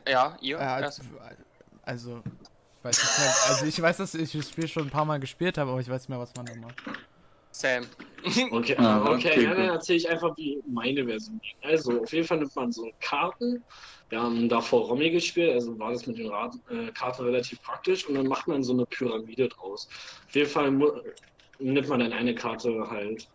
[0.08, 0.60] ja, ihr?
[0.60, 0.90] Äh,
[1.82, 2.22] also,
[2.84, 5.58] weiß nicht mehr, also ich weiß, dass ich das Spiel schon ein paar Mal gespielt
[5.58, 6.76] habe, aber ich weiß nicht mehr, was man da macht.
[7.52, 7.86] Sam.
[8.52, 11.70] Okay, Ah, okay, okay, ja, dann erzähle ich einfach, wie meine Version ging.
[11.70, 13.62] Also, auf jeden Fall nimmt man so Karten.
[14.10, 18.08] Wir haben davor Romy gespielt, also war das mit den Rat, äh, Karten relativ praktisch
[18.08, 19.90] und dann macht man so eine Pyramide draus.
[20.28, 20.72] Auf jeden Fall
[21.60, 23.28] nimmt man dann eine Karte halt,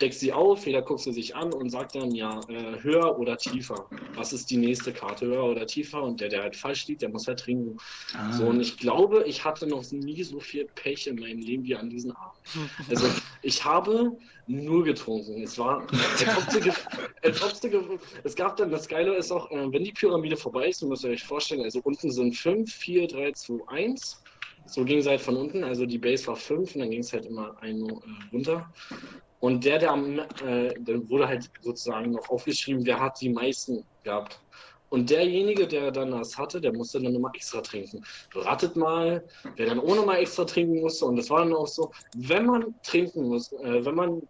[0.00, 3.36] deckt sie auf, jeder guckt sie sich an und sagt dann, ja, äh, höher oder
[3.36, 3.88] tiefer.
[4.16, 6.02] Was ist die nächste Karte, höher oder tiefer?
[6.02, 7.76] Und der, der halt falsch liegt, der muss halt trinken.
[8.14, 8.32] Ah.
[8.32, 11.76] So, und ich glaube, ich hatte noch nie so viel Pech in meinem Leben wie
[11.76, 12.32] an diesem Abend.
[12.88, 13.06] Also,
[13.42, 14.10] ich habe
[14.46, 15.42] nur getrunken.
[15.42, 15.86] Es war,
[17.22, 20.36] als ob sie ge- es gab dann, das Geile ist auch, äh, wenn die Pyramide
[20.36, 24.22] vorbei ist, müsst ihr euch vorstellen, also unten sind 5, 4, 3, 2, 1.
[24.66, 27.12] So ging es halt von unten, also die Base war 5 und dann ging es
[27.12, 27.94] halt immer ein äh,
[28.32, 28.72] runter.
[29.42, 33.84] Und der, der am, äh, dann wurde halt sozusagen noch aufgeschrieben, wer hat die meisten
[34.04, 34.40] gehabt.
[34.88, 38.04] Und derjenige, der dann das hatte, der musste dann immer extra trinken.
[38.36, 39.24] Ratet mal,
[39.56, 41.06] wer dann ohne mal extra trinken musste.
[41.06, 44.22] Und das war dann auch so, wenn man trinken muss, äh, wenn man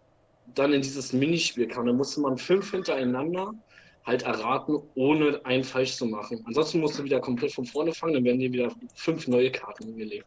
[0.55, 3.53] dann in dieses Minispiel kam, dann musste man fünf hintereinander
[4.07, 6.43] halt erraten, ohne einen falsch zu machen.
[6.47, 9.89] Ansonsten musst du wieder komplett von vorne fangen, dann werden dir wieder fünf neue Karten
[9.89, 10.25] hingelegt.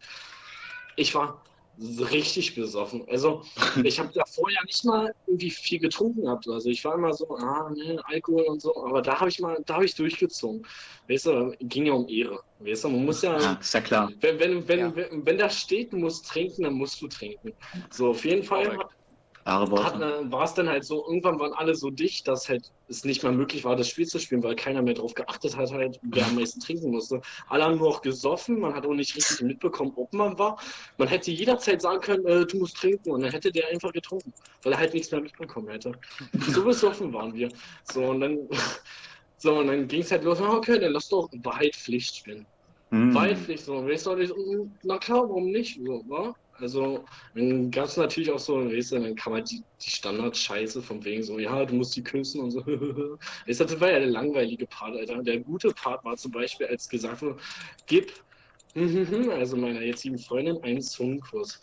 [0.94, 1.42] Ich war
[1.78, 3.04] richtig besoffen.
[3.08, 3.42] Also,
[3.84, 6.48] ich habe davor ja nicht mal irgendwie viel getrunken gehabt.
[6.48, 8.74] Also, ich war immer so, ah, ne, Alkohol und so.
[8.84, 10.62] Aber da habe ich mal, da habe ich durchgezogen.
[11.08, 12.40] Weißt du, ging ja um Ehre.
[12.58, 14.10] Weißt du, man muss ja, Ja, ist ja klar.
[14.20, 14.96] wenn, wenn, wenn, Ja.
[14.96, 17.52] wenn, wenn da steht, du musst trinken, dann musst du trinken.
[17.90, 18.78] So, auf jeden Fall
[19.46, 23.22] Äh, war es dann halt so, irgendwann waren alle so dicht, dass halt es nicht
[23.22, 26.26] mehr möglich war, das Spiel zu spielen, weil keiner mehr drauf geachtet hat, halt, wer
[26.26, 27.20] am meisten trinken musste.
[27.48, 30.58] Alle haben nur auch gesoffen, man hat auch nicht richtig mitbekommen, ob man war.
[30.98, 34.32] Man hätte jederzeit sagen können, äh, du musst trinken, und dann hätte der einfach getrunken,
[34.64, 35.92] weil er halt nichts mehr mitbekommen hätte.
[36.56, 37.48] So besoffen waren wir.
[37.84, 38.48] So, und dann,
[39.38, 42.46] so, und dann ging es halt los, ah, okay, dann lass doch Wahrheit Pflicht spielen.
[42.90, 43.14] Hm.
[43.14, 43.86] Weitlich so.
[43.86, 45.80] Weißt du, mm, na klar, warum nicht?
[45.84, 46.34] So, wa?
[46.58, 50.82] Also, dann gab es natürlich auch so, weißt du, dann kann man die, die Standard-Scheiße
[50.82, 52.60] von wegen so, ja, du musst die küssen und so.
[53.46, 55.22] weißt du, das war ja der langweilige Part, Alter.
[55.22, 57.42] Der gute Part war zum Beispiel, als gesagt wurde,
[57.86, 58.12] gib,
[59.30, 61.60] also meiner jetzigen Freundin, einen Zungenkuss.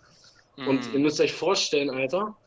[0.64, 1.02] Und ihr Mhm.
[1.02, 2.38] müsst euch vorstellen, Alter,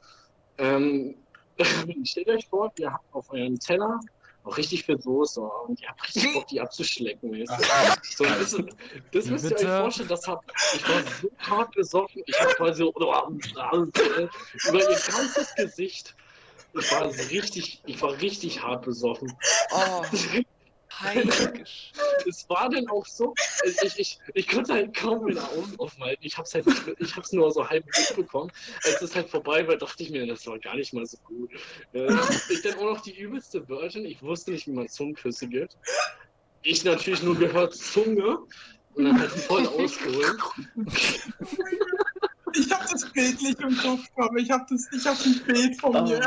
[0.58, 1.26] ähm,
[2.06, 4.00] stellt euch vor, ihr habt auf eurem Teller
[4.46, 7.32] auch richtig viel Soße und ihr habt richtig Bock, die abzuschlecken.
[7.32, 8.24] Weißt du?
[8.24, 8.56] So, das,
[9.12, 12.78] das müsst ihr euch vorstellen, das hab, ich war so hart besoffen, ich habe quasi
[12.78, 16.14] so, über ihr ganzes Gesicht.
[16.78, 19.32] Ich war richtig, ich war richtig hart besoffen.
[19.70, 20.04] Oh,
[21.00, 21.92] heiliges.
[22.28, 26.24] Es war dann auch so, ich, ich, ich, ich konnte halt kaum meine Augen aufhalten.
[26.24, 26.66] Ich hab's halt,
[26.98, 28.50] ich hab's nur so halb mitbekommen.
[28.84, 31.50] Als es halt vorbei war, dachte ich mir, das war gar nicht mal so gut.
[31.92, 32.12] Äh,
[32.50, 34.04] ich dann auch noch die übelste Virgin.
[34.04, 35.76] Ich wusste nicht, wie man Zungenküsse gibt.
[36.62, 38.38] Ich natürlich nur gehört Zunge
[38.94, 40.36] und dann halt voll ausgeholt.
[42.58, 45.80] Ich hab das Bild nicht im Kopf, aber ich hab, das, ich hab ein Bild
[45.80, 46.26] von mir.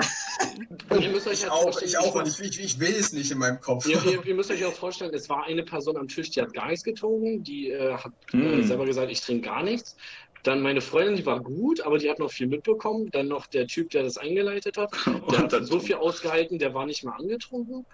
[0.90, 3.32] Und ihr müsst euch Ich halt auch, ich auch, ich, ich, ich will es nicht
[3.32, 3.88] in meinem Kopf.
[3.88, 6.54] Ihr, ihr, ihr müsst euch auch vorstellen, es war eine Person am Tisch, die hat
[6.54, 8.64] gar nichts getrunken, die äh, hat äh, Hm.
[8.64, 9.96] selber gesagt, ich trinke gar nichts.
[10.44, 13.10] Dann meine Freundin, die war gut, aber die hat noch viel mitbekommen.
[13.12, 16.60] Dann noch der Typ, der das eingeleitet hat, der Und hat dann so viel ausgehalten,
[16.60, 17.86] der war nicht mal angetrunken.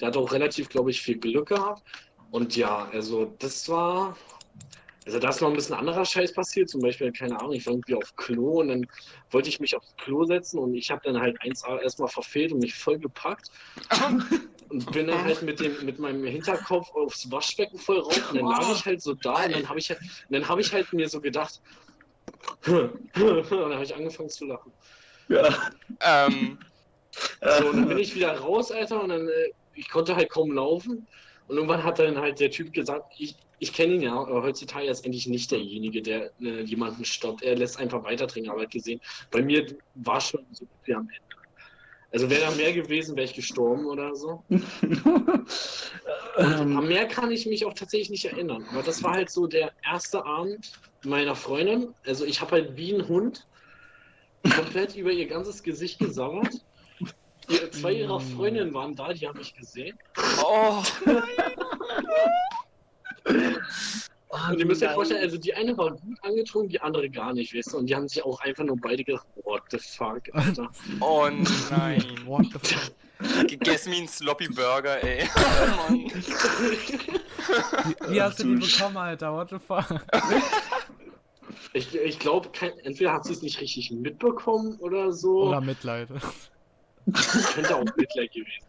[0.00, 1.82] Der hat auch relativ, glaube ich, viel Glück gehabt.
[2.30, 4.16] Und ja, also das war.
[5.08, 7.72] Also da ist noch ein bisschen anderer Scheiß passiert, zum Beispiel, keine Ahnung, ich war
[7.72, 8.86] irgendwie auf Klo und dann
[9.30, 12.58] wollte ich mich aufs Klo setzen und ich habe dann halt 1A erstmal verfehlt und
[12.58, 13.48] mich voll gepackt
[14.68, 18.50] und bin dann halt mit dem mit meinem Hinterkopf aufs Waschbecken voll rauf und dann
[18.50, 21.08] lag ich halt so da und dann habe ich halt dann habe ich halt mir
[21.08, 21.58] so gedacht
[22.66, 24.74] und dann habe ich angefangen zu lachen.
[25.30, 25.70] Ja.
[26.02, 26.58] Ähm,
[27.40, 30.52] So, und dann bin ich wieder raus, Alter, und dann äh, ich konnte halt kaum
[30.52, 31.08] laufen
[31.48, 34.88] und irgendwann hat dann halt der Typ gesagt, ich ich kenne ihn ja, aber heutzutage
[34.88, 37.42] ist endlich nicht derjenige, der äh, jemanden stoppt.
[37.42, 41.02] Er lässt einfach weiter trinken, aber er gesehen, bei mir war schon so wie am
[41.02, 41.14] Ende.
[42.10, 44.42] Also wäre da mehr gewesen, wäre ich gestorben oder so.
[44.48, 45.44] ähm,
[46.78, 48.64] An mehr kann ich mich auch tatsächlich nicht erinnern.
[48.72, 50.72] Aber das war halt so der erste Abend
[51.04, 51.92] meiner Freundin.
[52.06, 53.46] Also ich habe halt wie ein Hund
[54.56, 56.64] komplett über ihr ganzes Gesicht gesammelt.
[57.48, 59.98] Ihr, zwei ihrer Freundinnen waren da, die haben mich gesehen.
[60.44, 60.82] oh,
[64.50, 67.54] Und ihr müsst euch vorstellen, also die eine war gut angetrunken, die andere gar nicht,
[67.54, 67.78] weißt du?
[67.78, 70.68] Und die haben sich auch einfach nur beide gedacht, what the fuck, Alter.
[71.00, 71.28] oh
[71.70, 72.04] nein.
[72.26, 72.92] What the fuck?
[73.60, 75.28] Guess me ein Sloppy Burger, ey.
[75.76, 75.98] Mann.
[78.08, 79.32] Wie, wie hast du die bekommen, Alter?
[79.32, 80.04] What the fuck?
[81.72, 82.50] Ich, ich glaube,
[82.84, 85.48] entweder hat sie es nicht richtig mitbekommen oder so.
[85.48, 86.08] Oder Mitleid.
[87.12, 88.66] Könnte auch Mitleid gewesen.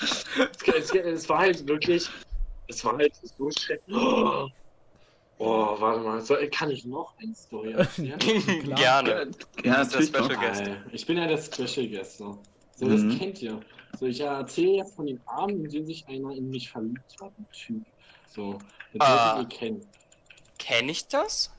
[0.00, 0.24] es,
[0.66, 2.08] es, es war halt wirklich,
[2.68, 3.96] es war halt so schrecklich.
[3.96, 4.48] Oh,
[5.38, 8.18] oh, warte mal, so, kann ich noch eine Story erzählen?
[8.76, 9.30] Gerne.
[9.64, 10.24] ja, Das ist der.
[10.24, 10.36] Special.
[10.40, 10.62] Guest.
[10.92, 12.18] Ich bin ja der Special Guest.
[12.18, 12.38] So,
[12.76, 13.18] so das Mhm.
[13.18, 13.60] kennt ihr.
[13.98, 17.32] So, ich erzähle jetzt von dem Abend, in dem sich einer in mich verliebt hat,
[17.38, 17.82] ein Typ.
[18.28, 18.58] So,
[18.92, 19.38] den Ah.
[19.40, 19.86] ihr kennen.
[20.58, 21.50] Kenn ich das?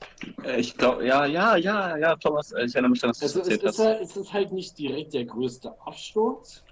[0.44, 3.40] Äh, Ich glaube, ja, ja, ja, ja, Thomas, äh, ich erinnere mich daran, dass du
[3.40, 3.86] Also, es, erzählt ist, hast.
[3.86, 6.64] halt- es ist halt nicht direkt der größte Absturz,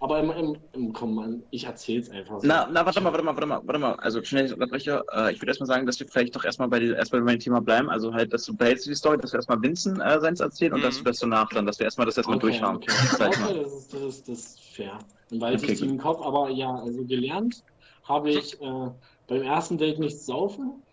[0.00, 2.46] aber im, im, im komm, Mann, ich erzähl's einfach so.
[2.46, 3.94] Na, na, warte mal, warte mal, warte mal, warte mal.
[3.94, 5.02] Also schnell, ich unterbreche.
[5.12, 7.38] Äh, ich würde erstmal sagen, dass wir vielleicht doch erstmal bei, die, erstmal bei meinem
[7.40, 7.88] Thema bleiben.
[7.88, 10.80] Also halt, dass du behältst die Story, dass wir erstmal Vincent äh, seins erzählen und
[10.80, 10.84] Mhm.
[10.84, 12.76] dass du das danach dann, dass wir erstmal das erstmal durchhaben.
[12.76, 13.54] Okay, ich okay mal.
[13.54, 14.98] das, ist, das, ist, das ist fair.
[15.30, 17.62] Dann weiß Okay, ich im Kopf, aber ja, also gelernt
[18.02, 18.90] habe ich äh,
[19.26, 20.84] beim ersten Date nicht saufen.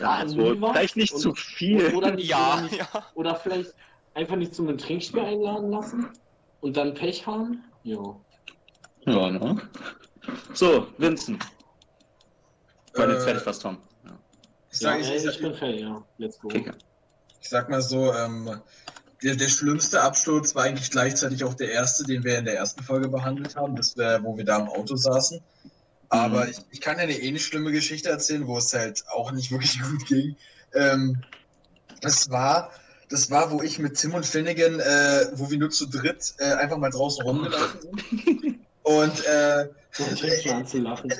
[0.00, 1.94] Ja, also, vielleicht nicht und- zu viel.
[1.94, 3.06] Oder, nicht, Ja, oder, nicht, ja.
[3.14, 3.74] oder vielleicht
[4.14, 6.08] einfach nicht zum Trinkspiel einladen lassen
[6.60, 7.64] und dann Pech haben.
[7.84, 7.98] Ja.
[9.06, 9.60] Ja, ne?
[10.54, 11.44] So, Vincent.
[12.94, 13.78] Weil du jetzt Äh, fertig warst, Tom.
[14.04, 14.18] Ja.
[14.70, 16.02] Ich Ja, sag, ich, ey, ich, ich bin fertig, ja.
[16.18, 16.48] Let's go.
[16.48, 16.72] Okay.
[17.40, 18.60] ich sag mal so, ähm,
[19.22, 22.82] der, der schlimmste Absturz war eigentlich gleichzeitig auch der erste, den wir in der ersten
[22.82, 23.74] Folge behandelt haben.
[23.76, 25.40] Das wäre, wo wir da im Auto saßen.
[26.10, 26.50] Aber Mhm.
[26.50, 29.80] ich, ich kann ja eine ähnlich schlimme Geschichte erzählen, wo es halt auch nicht wirklich
[29.82, 30.36] gut ging.
[30.74, 31.24] Ähm,
[32.02, 32.70] Das war,
[33.08, 36.54] das war, wo ich mit Tim und Finnegan, äh, wo wir nur zu dritt äh,
[36.54, 38.00] einfach mal draußen rumgelaufen sind.
[38.82, 39.68] Und äh,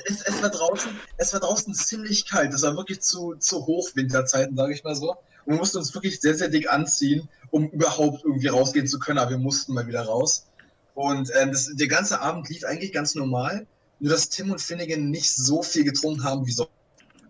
[0.05, 2.53] es, es, war draußen, es war draußen ziemlich kalt.
[2.53, 5.11] Das war wirklich zu, zu Hochwinterzeiten, sage ich mal so.
[5.45, 9.19] Und wir mussten uns wirklich sehr, sehr dick anziehen, um überhaupt irgendwie rausgehen zu können.
[9.19, 10.47] Aber wir mussten mal wieder raus.
[10.95, 13.67] Und ähm, das, der ganze Abend lief eigentlich ganz normal.
[13.99, 16.69] Nur dass Tim und Finnegan nicht so viel getrunken haben wie so.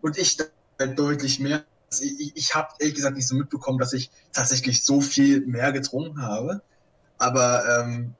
[0.01, 0.37] Und ich
[0.79, 1.63] halt deutlich mehr.
[1.91, 5.71] Also Ich, ich, habe ehrlich gesagt nicht so mitbekommen, dass ich tatsächlich so viel mehr
[5.71, 6.61] getrunken habe.
[7.17, 8.13] Aber ähm,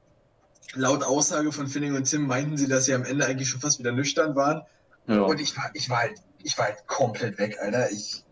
[0.74, 3.78] laut Aussage von Finnegan und Tim meinten sie, dass sie am Ende eigentlich schon fast
[3.78, 4.62] wieder nüchtern waren.
[5.06, 5.22] Ja.
[5.22, 7.90] Und ich war, ich war halt, ich war halt komplett weg, Alter.
[7.90, 8.24] Ich,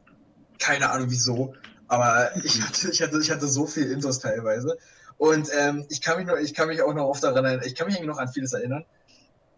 [0.59, 1.55] keine Ahnung wieso,
[1.87, 4.77] aber ich hatte, ich hatte, ich hatte so viel Intos teilweise.
[5.17, 7.75] Und ähm, ich kann mich nur, ich kann mich auch noch oft daran erinnern, ich
[7.75, 8.85] kann mich eigentlich noch an vieles erinnern.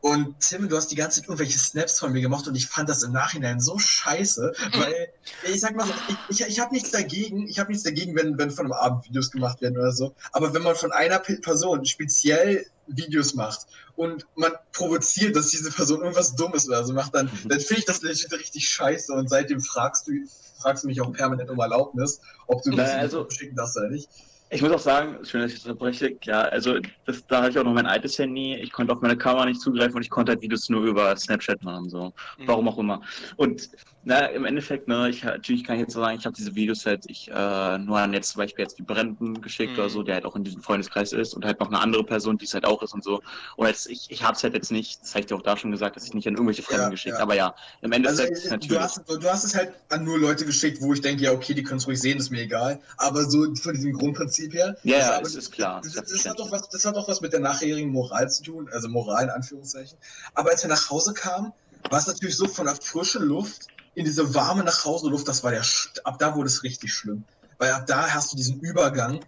[0.01, 2.89] Und Tim, du hast die ganze Zeit irgendwelche Snaps von mir gemacht und ich fand
[2.89, 5.09] das im Nachhinein so scheiße, weil
[5.47, 5.87] ich sag mal
[6.29, 9.05] ich, ich, ich habe nichts dagegen, ich habe nichts dagegen, wenn, wenn von einem Abend
[9.05, 10.15] Videos gemacht werden oder so.
[10.33, 15.71] Aber wenn man von einer Pe- Person speziell Videos macht und man provoziert, dass diese
[15.71, 19.29] Person irgendwas Dummes oder so macht, dann, dann finde ich das legit richtig scheiße und
[19.29, 20.13] seitdem fragst du,
[20.61, 23.91] fragst du mich auch permanent um Erlaubnis, ob du Na, das also- schicken darfst oder
[23.91, 24.09] nicht.
[24.53, 27.59] Ich muss auch sagen, schön, dass ich das unterbreche, klar, also das, da hatte ich
[27.59, 30.33] auch noch mein altes Handy, ich konnte auf meine Kamera nicht zugreifen und ich konnte
[30.33, 32.07] halt Videos nur über Snapchat machen, so.
[32.37, 32.47] Mhm.
[32.47, 33.01] Warum auch immer.
[33.37, 33.71] Und
[34.03, 36.87] na, im Endeffekt, ne, ich natürlich kann ich jetzt so sagen, ich habe diese Videos
[36.87, 39.79] halt ich äh, nur an jetzt zum Beispiel jetzt die Brenden geschickt Mhm.
[39.79, 42.39] oder so, der halt auch in diesem Freundeskreis ist und halt noch eine andere Person,
[42.39, 43.21] die es halt auch ist und so.
[43.57, 45.57] Und jetzt, ich, ich habe es halt jetzt nicht, das habe ich dir auch da
[45.57, 47.23] schon gesagt, dass ich nicht an irgendwelche Fremden Ja, geschickt, ja.
[47.23, 48.69] aber ja, im Also Endeffekt äh, natürlich.
[48.69, 51.53] du hast, du hast es halt an nur Leute geschickt, wo ich denke, ja okay,
[51.53, 52.81] die können es ruhig sehen, ist mir egal.
[52.97, 54.77] Aber so von diesem Grundprinzip her.
[54.83, 55.81] ja, das ja, aber- es ist klar.
[55.83, 58.43] Das, ist das, hat doch was, das hat doch was mit der nachherigen Moral zu
[58.45, 59.99] tun, also Moral in Anführungszeichen.
[60.35, 61.53] Aber als wir nach Hause kamen,
[61.91, 65.65] war es natürlich so von der frischen Luft in diese warme Nachhauseluft, das war der,
[66.05, 67.25] ab da wurde es richtig schlimm.
[67.59, 69.21] Weil ab da hast du diesen Übergang,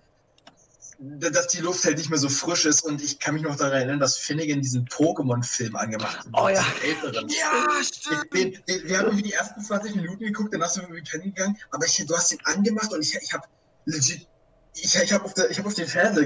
[0.98, 3.72] dass die Luft halt nicht mehr so frisch ist und ich kann mich noch daran
[3.72, 6.26] erinnern, dass Finnegan diesen Pokémon-Film angemacht hat.
[6.32, 6.64] Oh ja.
[6.82, 7.28] älteren.
[7.28, 8.32] Ja, stimmt.
[8.32, 11.34] Den, den, wir haben irgendwie die ersten 20 Minuten geguckt, danach sind wir irgendwie pennen
[11.34, 13.44] gegangen, aber ich, du hast ihn angemacht und ich, ich habe
[13.84, 14.28] legit,
[14.74, 16.24] ich, ich habe auf, hab auf den Fernseher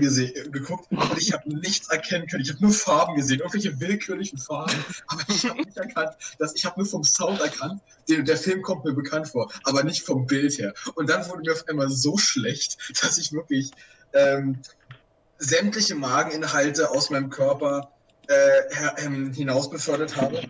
[0.48, 2.42] geguckt und ich habe nichts erkennen können.
[2.42, 6.64] Ich habe nur Farben gesehen, irgendwelche willkürlichen Farben, aber ich habe nicht erkannt, dass ich
[6.64, 10.26] habe nur vom Sound erkannt, der, der Film kommt mir bekannt vor, aber nicht vom
[10.26, 10.74] Bild her.
[10.94, 13.72] Und dann wurde mir auf einmal so schlecht, dass ich wirklich
[14.12, 14.58] ähm,
[15.38, 17.90] sämtliche Mageninhalte aus meinem Körper
[18.28, 20.40] äh, her, ähm, hinaus befördert habe.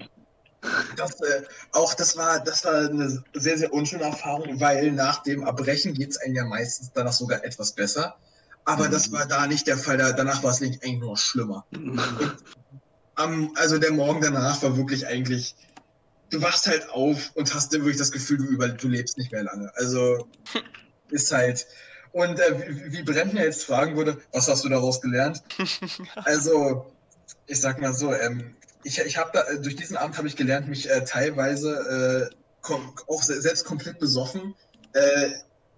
[0.96, 1.42] Das, äh,
[1.72, 6.10] auch das war, das war eine sehr, sehr unschöne Erfahrung, weil nach dem Erbrechen geht
[6.10, 8.16] es einem ja meistens danach sogar etwas besser.
[8.64, 9.96] Aber das war da nicht der Fall.
[9.96, 11.64] Da, danach war es nicht eigentlich nur noch schlimmer.
[13.14, 15.54] Am, also der Morgen danach war wirklich eigentlich,
[16.30, 19.32] du wachst halt auf und hast dann wirklich das Gefühl, du, über, du lebst nicht
[19.32, 19.70] mehr lange.
[19.76, 20.28] Also
[21.10, 21.66] ist halt.
[22.10, 25.42] Und äh, wie, wie Brentner jetzt fragen würde, was hast du daraus gelernt?
[26.16, 26.86] Also,
[27.46, 28.55] ich sag mal so, ähm,
[28.86, 32.34] ich, ich habe da, äh, durch diesen Abend habe ich gelernt, mich äh, teilweise äh,
[32.62, 34.54] kom auch se selbst komplett besoffen,
[34.92, 35.30] äh,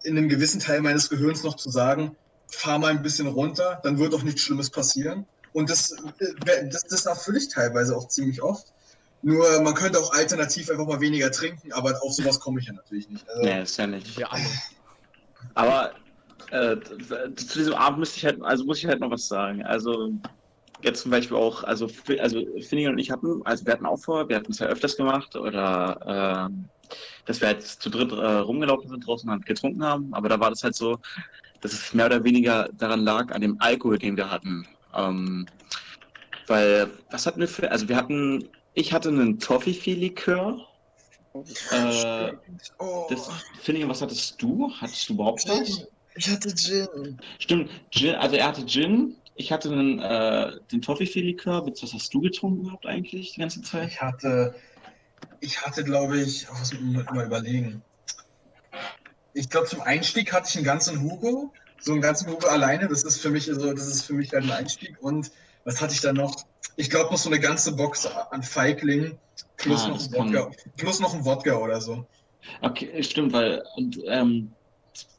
[0.05, 2.17] in einem gewissen Teil meines Gehirns noch zu sagen,
[2.47, 5.27] fahr mal ein bisschen runter, dann wird auch nichts Schlimmes passieren.
[5.53, 8.73] Und das, äh, das, das erfülle ich teilweise auch ziemlich oft.
[9.23, 12.75] Nur man könnte auch alternativ einfach mal weniger trinken, aber auf sowas komme ich ja
[12.75, 13.29] natürlich nicht.
[13.29, 14.25] Also, Nee, ist ja nicht.
[14.25, 14.45] Alle.
[15.55, 15.93] Aber
[16.51, 16.77] äh,
[17.35, 19.65] zu diesem Abend müsste ich halt, also muss ich halt noch was sagen.
[19.65, 20.13] Also
[20.83, 21.89] jetzt zum Beispiel auch, also,
[22.19, 24.97] also Finnegan und ich hatten, also wir hatten auch vor, wir hatten es ja öfters
[24.97, 26.69] gemacht oder ähm,
[27.27, 30.51] dass wir halt zu dritt äh, rumgelaufen sind draußen und getrunken haben, aber da war
[30.51, 30.99] das halt so,
[31.61, 34.67] dass es mehr oder weniger daran lag, an dem Alkohol, den wir hatten.
[34.95, 35.47] Ähm,
[36.47, 40.67] weil, was hatten wir für, also wir hatten, ich hatte einen Toffifee-Likör.
[41.71, 42.33] Äh,
[42.79, 43.29] oh, das,
[43.61, 44.73] Finnegan, was hattest du?
[44.81, 45.87] Hattest du überhaupt was?
[46.19, 47.19] ich hatte Gin.
[47.39, 51.65] Stimmt, Gin, also er hatte Gin, ich hatte einen, äh, den Toffifee-Likör.
[51.67, 53.89] Was hast du getrunken gehabt eigentlich die ganze Zeit?
[53.89, 54.55] Ich hatte,
[55.41, 57.83] ich hatte, glaube ich, oh, was muss man mal überlegen.
[59.35, 62.89] Ich glaube, zum Einstieg hatte ich einen ganzen Hugo, so einen ganzen Hugo alleine.
[62.89, 64.97] Das ist für mich so, das ist für mich halt ein Einstieg.
[65.01, 65.31] Und
[65.65, 66.35] was hatte ich da noch?
[66.77, 69.17] Ich glaube noch so eine ganze Box an Feigling
[69.57, 72.05] plus Ah, noch ein kann- Wodka, plus noch ein Wodka oder so.
[72.63, 74.53] Okay, stimmt, weil und, ähm,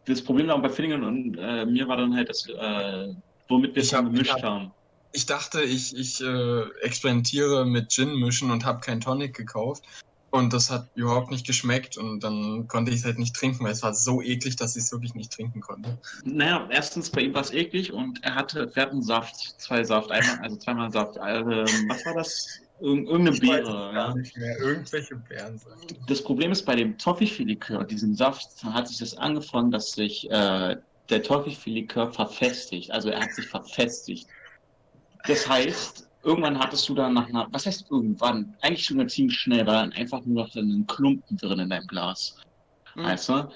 [0.06, 3.14] das Problem auch bei Finnegan und äh, mir war dann halt, dass äh,
[3.50, 4.72] womit wir es hab- gemischt hab- haben.
[5.12, 9.84] Ich dachte, ich, ich äh, experimentiere mit Gin mischen und habe keinen Tonic gekauft.
[10.32, 13.72] Und das hat überhaupt nicht geschmeckt und dann konnte ich es halt nicht trinken, weil
[13.72, 15.98] es war so eklig, dass ich es wirklich nicht trinken konnte.
[16.24, 20.12] Naja, erstens bei ihm war es eklig und er hatte, wir hatten Saft, zwei Saft,
[20.12, 21.18] einmal, also zweimal Saft.
[21.18, 22.46] Also, was war das?
[22.80, 23.64] Irgend, irgendeine Ich Beere.
[23.92, 24.14] gar Ja.
[24.14, 24.60] nicht mehr.
[24.60, 25.60] Irgendwelche Beeren.
[26.08, 30.76] Das Problem ist bei dem Toffifee-Likör, diesem Saft, hat sich das angefangen, dass sich äh,
[31.10, 32.92] der Toffifee-Likör verfestigt.
[32.92, 34.28] Also er hat sich verfestigt.
[35.28, 38.56] Das heißt, irgendwann hattest du dann nach einer, was heißt irgendwann?
[38.62, 42.36] Eigentlich schon ziemlich schnell, war dann einfach nur noch einen Klumpen drin in deinem Glas.
[42.94, 43.04] Hm.
[43.04, 43.50] Weißt du?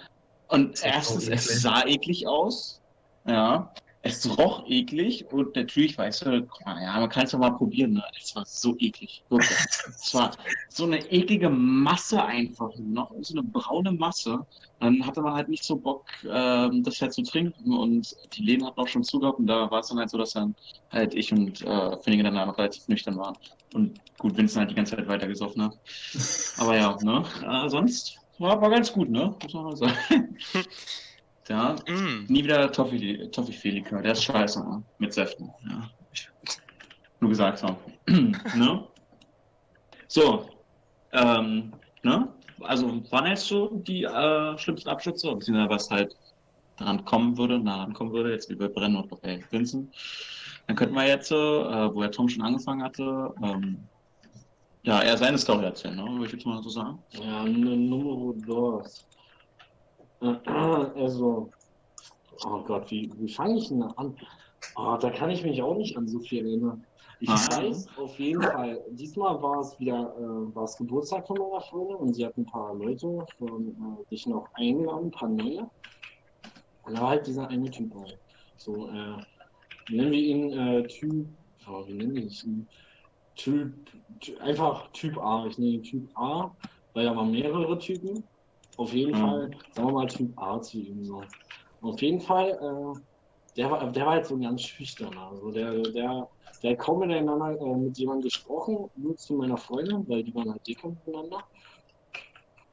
[0.48, 2.82] Und erstens, es sah eklig aus.
[3.26, 3.74] Ja.
[4.06, 8.04] Es roch eklig und natürlich, weißt du, ja, man kann es doch mal probieren, ne?
[8.22, 9.24] Es war so eklig.
[9.88, 10.32] Es war
[10.68, 14.46] so eine eklige Masse einfach noch, so eine braune Masse.
[14.82, 18.66] Dann hatte man halt nicht so Bock, ähm, das halt zu trinken und die Läden
[18.66, 20.54] hatten auch schon zugehabt und da war es dann halt so, dass dann
[20.92, 23.38] halt ich und äh, Finnegan dann relativ nüchtern waren.
[23.74, 25.80] Und gut, Vincent halt die ganze Zeit weiter gesoffen hat.
[26.58, 27.24] Aber ja, ne?
[27.42, 29.34] Äh, sonst war, war ganz gut, ne?
[29.42, 30.38] Muss man mal sagen.
[31.50, 32.26] ja, Mm.
[32.28, 34.84] nie wieder Toffee- Toffee-Likör, der ist scheiße, ne?
[35.00, 35.50] Mit Säften.
[35.70, 35.90] Ja.
[37.20, 37.78] Nur gesagt haben.
[38.56, 38.88] ne?
[40.08, 40.50] So,
[41.12, 41.74] ähm,
[42.04, 42.28] ne?
[42.62, 46.16] Also waren jetzt so die äh, schlimmsten Abschütze, beziehungsweise was halt
[46.78, 49.94] daran kommen würde, nah kommen würde, jetzt wie bei Brennen und bei Vincent.
[50.68, 53.80] Dann könnten wir jetzt, äh, wo der Tom schon angefangen hatte, ähm,
[54.84, 56.04] ja, er seine Story erzählen, ne?
[56.04, 57.00] Würde ich jetzt mal so sagen.
[57.12, 59.06] Ja, eine Nummer dos.
[60.96, 61.52] Also,
[62.46, 64.16] oh Gott, wie, wie fange ich denn da an?
[64.76, 66.86] Oh, da kann ich mich auch nicht an so viel erinnern.
[67.20, 67.62] Ich Ah.
[67.62, 71.98] weiß auf jeden Fall, diesmal war es wieder äh, war es Geburtstag von meiner Freundin
[71.98, 75.70] und sie hat ein paar Leute von äh, dich noch eingeladen, ein paar neue.
[76.84, 78.18] Und da war halt dieser eine Typ bei.
[78.58, 79.16] So, äh,
[79.88, 81.28] nennen wir ihn äh, Typ,
[81.68, 82.70] oh, wie nennen wir ihn?
[83.36, 85.46] Typ, ty- einfach Typ A.
[85.48, 86.56] Ich nenne ihn Typ A,
[86.94, 88.28] weil da waren mehrere Typen.
[88.78, 89.22] Auf jeden Mhm.
[89.22, 91.24] Fall, sagen wir mal Typ A zu ihm so.
[91.82, 93.00] Auf jeden Fall, äh,
[93.58, 95.18] der war, der war halt so ganz schüchtern.
[95.18, 96.28] Also der, der,
[96.62, 100.52] der hat kaum miteinander äh, mit jemandem gesprochen, nur zu meiner Freundin, weil die waren
[100.52, 101.44] halt dicker miteinander.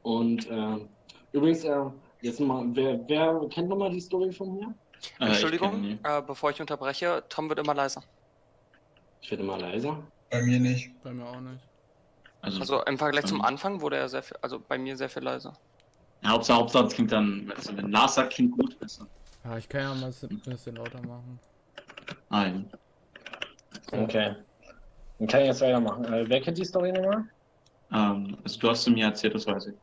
[0.03, 0.79] Und äh,
[1.33, 1.85] übrigens, äh,
[2.23, 4.75] jetzt mal, wer, wer kennt nochmal die Story von mir?
[5.21, 5.99] Äh, ich Entschuldigung, ihn.
[6.03, 8.03] äh, bevor ich unterbreche, Tom wird immer leiser.
[9.21, 10.03] Ich werde mal leiser.
[10.31, 11.03] Bei mir nicht.
[11.03, 11.63] Bei mir auch nicht.
[12.41, 13.45] Also, Also im Vergleich zum Ähm.
[13.45, 15.59] Anfang wurde er sehr viel, also bei mir sehr viel leiser.
[16.23, 18.77] Ja, Hauptsache, Hauptsache, es klingt dann, also wenn Lars sagt, klingt gut.
[18.81, 19.07] Du?
[19.45, 21.41] Ja, ich kann ja mal ein bisschen lauter machen.
[22.29, 22.71] Nein.
[23.93, 24.37] Okay.
[25.19, 26.05] Dann kann ich jetzt weitermachen.
[26.05, 27.25] Äh, wer kennt die Story nochmal?
[27.93, 29.75] Ähm, also du hast sie mir erzählt, das weiß ich.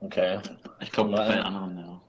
[0.00, 0.40] Okay.
[0.80, 2.00] Ich glaube, bei den anderen, ja.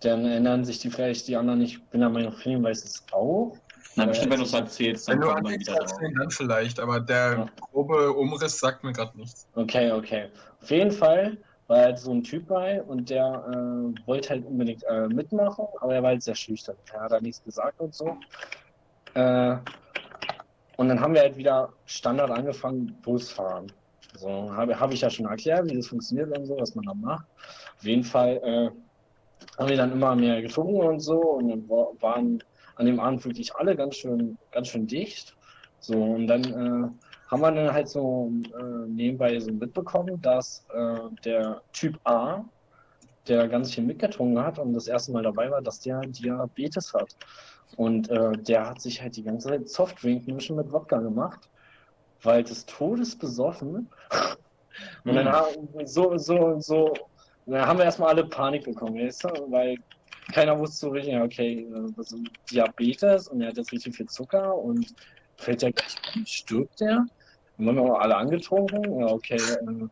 [0.00, 1.60] Dann erinnern sich die vielleicht die anderen.
[1.62, 3.56] Ich bin der Meinung, Film weiß es auch.
[3.96, 5.98] Na, bestimmt, wenn du es erzählst, dann Wenn kommt man wieder drauf.
[6.18, 7.48] dann vielleicht, aber der Ja.
[7.60, 9.48] grobe Umriss sagt mir gerade nichts.
[9.54, 10.30] Okay, okay.
[10.62, 14.84] Auf jeden Fall war halt so ein Typ bei und der äh, wollte halt unbedingt
[14.84, 16.76] äh, mitmachen, aber er war halt sehr schüchtern.
[16.92, 18.16] Er hat da nichts gesagt und so.
[19.14, 19.56] Äh,
[20.76, 23.72] und dann haben wir halt wieder Standard angefangen, Bus fahren.
[24.14, 26.94] So habe hab ich ja schon erklärt, wie das funktioniert und so, was man da
[26.94, 27.24] macht.
[27.78, 28.70] Auf jeden Fall äh,
[29.58, 32.42] haben wir dann immer mehr getrunken und so und dann wa- waren
[32.76, 35.34] an dem Abend wirklich alle ganz schön, ganz schön dicht.
[35.80, 36.88] So und dann äh,
[37.30, 42.44] haben wir dann halt so äh, nebenbei so mitbekommen, dass äh, der Typ A,
[43.28, 47.12] der ganz viel mitgetrunken hat und das erste Mal dabei war, dass der Diabetes hat.
[47.76, 51.48] Und äh, der hat sich halt die ganze Zeit Softdrink-Mischen mit Wodka gemacht,
[52.22, 53.90] weil des Todes besoffen.
[55.06, 55.32] Und dann Mhm.
[55.32, 56.92] haben so, so, so,
[57.46, 59.28] dann haben wir erstmal alle Panik bekommen, weißt du?
[59.50, 59.76] weil
[60.32, 61.68] keiner wusste so richtig, okay,
[61.98, 62.16] ist
[62.50, 64.86] Diabetes und er hat jetzt richtig viel Zucker und
[65.36, 67.04] fällt der gleich um, stirbt der?
[67.56, 69.88] Dann waren wir alle angetrunken, ja, okay, äh,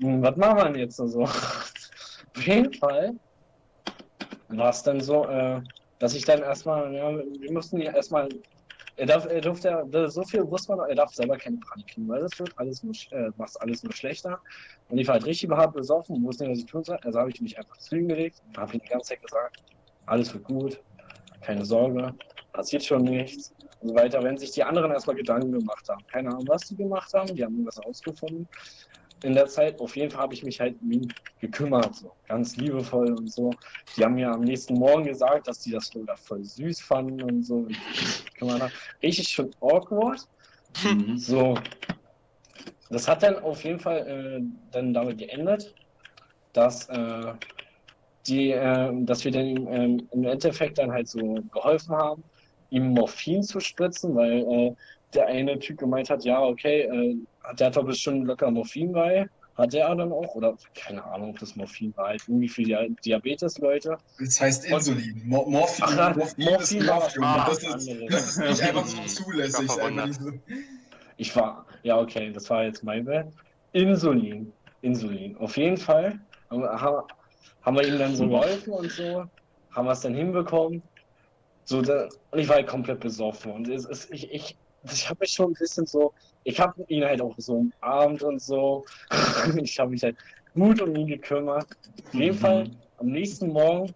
[0.00, 1.22] hm, was machen wir denn jetzt so?
[2.36, 3.12] Auf jeden Fall
[4.48, 5.60] war es dann so, äh,
[5.98, 8.28] dass ich dann erstmal, ja, wir mussten ja erstmal,
[8.96, 12.20] er darf, er durfte, so viel wusste man, er darf selber keine Panik kriegen, weil
[12.20, 14.40] das wird alles nur, äh, macht alles nur schlechter.
[14.88, 16.98] Und ich war halt richtig überhaupt besoffen, wusste nicht, was ich tun soll.
[17.02, 19.62] Also habe ich mich einfach zu ihm gelegt, habe ihm die ganze Zeit gesagt,
[20.06, 20.80] alles wird gut,
[21.40, 22.14] keine Sorge,
[22.52, 24.22] passiert schon nichts und so weiter.
[24.22, 27.44] Wenn sich die anderen erstmal Gedanken gemacht haben, keine Ahnung, was die gemacht haben, die
[27.44, 28.48] haben irgendwas ausgefunden.
[29.24, 32.56] In der Zeit, auf jeden Fall habe ich mich halt um ihn gekümmert, so ganz
[32.56, 33.54] liebevoll und so.
[33.96, 37.42] Die haben mir am nächsten Morgen gesagt, dass die das sogar voll süß fanden und
[37.42, 37.66] so.
[39.02, 40.20] Richtig schon awkward.
[40.84, 41.16] Mhm.
[41.16, 41.54] So.
[42.90, 45.74] Das hat dann auf jeden Fall äh, dann damit geendet,
[46.52, 47.32] dass, äh,
[48.26, 52.24] die, äh, dass wir dann ähm, im Endeffekt dann halt so geholfen haben,
[52.74, 54.74] ihm Morphin zu spritzen, weil äh,
[55.14, 58.92] der eine Typ gemeint hat, ja, okay, äh, hat der hat doch bestimmt locker Morphin
[58.92, 59.26] bei.
[59.56, 60.34] Hat der dann auch?
[60.34, 63.96] Oder keine Ahnung, ob das Morphin war halt irgendwie für die Diabetes-Leute.
[64.18, 65.22] Das heißt Insulin.
[65.24, 67.24] Mo Morphin, Ach, Morphin, Morphin ist war Morphium.
[67.24, 69.70] was Das ist, das ist nicht einfach so Ich zulässig.
[71.16, 73.28] Ich war, ja, okay, das war jetzt mein Bett.
[73.72, 74.52] Insulin.
[74.80, 75.36] Insulin.
[75.36, 76.18] Auf jeden Fall
[76.50, 77.06] haben, haben,
[77.62, 79.24] haben wir ihm dann so geholfen und so.
[79.70, 80.82] Haben wir es dann hinbekommen.
[81.64, 83.52] So, da, und ich war halt komplett besoffen.
[83.52, 86.12] Und es, es, ich, ich, ich habe mich schon ein bisschen so,
[86.44, 88.84] ich habe ihn halt auch so umarmt und so.
[89.62, 90.18] ich habe mich halt
[90.54, 91.66] gut um ihn gekümmert.
[92.06, 92.40] Auf jeden Mhm.
[92.40, 93.92] Fall, am nächsten Morgen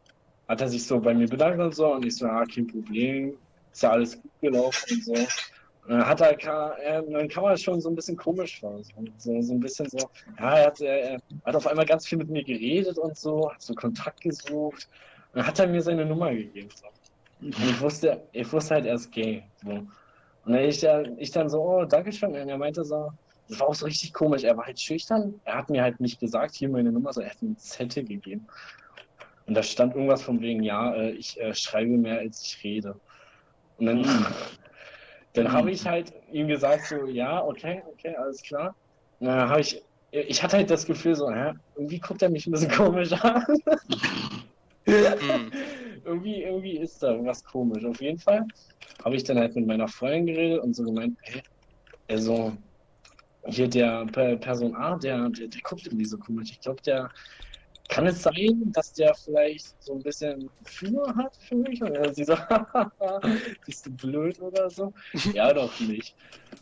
[0.48, 1.92] hat er sich so bei mir bedankt und so.
[1.94, 3.38] Und ich so, ah, kein Problem.
[3.72, 5.12] Ist ja alles gut gelaufen und so.
[5.12, 6.36] Und dann hat er,
[7.02, 8.82] dann kam er schon so ein bisschen komisch vor.
[8.84, 9.98] So, so, ein bisschen so,
[10.38, 13.50] ja, er hat, er, er hat auf einmal ganz viel mit mir geredet und so,
[13.50, 14.88] hat so Kontakt gesucht.
[15.32, 16.68] Und dann hat er mir seine Nummer gegeben.
[16.74, 16.86] So.
[17.40, 19.44] Ich wusste, ich wusste halt, er ist gay.
[19.62, 19.70] So.
[19.70, 19.88] Und
[20.44, 22.30] dann ich, dann- ich dann so, oh, danke schön.
[22.30, 23.10] Und er meinte so,
[23.48, 24.44] das war auch so richtig komisch.
[24.44, 25.40] Er war halt schüchtern.
[25.44, 28.04] Er hat mir halt nicht gesagt, hier meine Nummer, sondern er hat mir einen Zettel
[28.04, 28.46] gegeben.
[29.46, 32.94] Und da stand irgendwas von wegen, ja, äh, ich äh, schreibe mehr, als ich rede.
[33.76, 34.02] Und dann,
[35.32, 38.76] dann habe ich halt ihm gesagt, so, ja, okay, okay, alles klar.
[39.20, 42.46] Und dann habe ich, ich hatte halt das Gefühl, so, hä, irgendwie guckt er mich
[42.46, 43.44] ein bisschen komisch an.
[46.08, 47.84] Irgendwie, irgendwie ist da irgendwas komisch.
[47.84, 48.44] Auf jeden Fall
[49.04, 51.42] habe ich dann halt mit meiner Freundin geredet und so gemeint, hey,
[52.08, 52.56] also
[53.46, 56.50] hier der Per- Person A, der, der, der guckt irgendwie so komisch.
[56.52, 57.10] Ich glaube, der
[57.88, 61.82] kann es sein, dass der vielleicht so ein bisschen Gefühle hat für mich?
[61.82, 62.34] Und er- sie so,
[63.66, 64.92] bist du blöd oder so?
[65.32, 66.14] ja, doch nicht.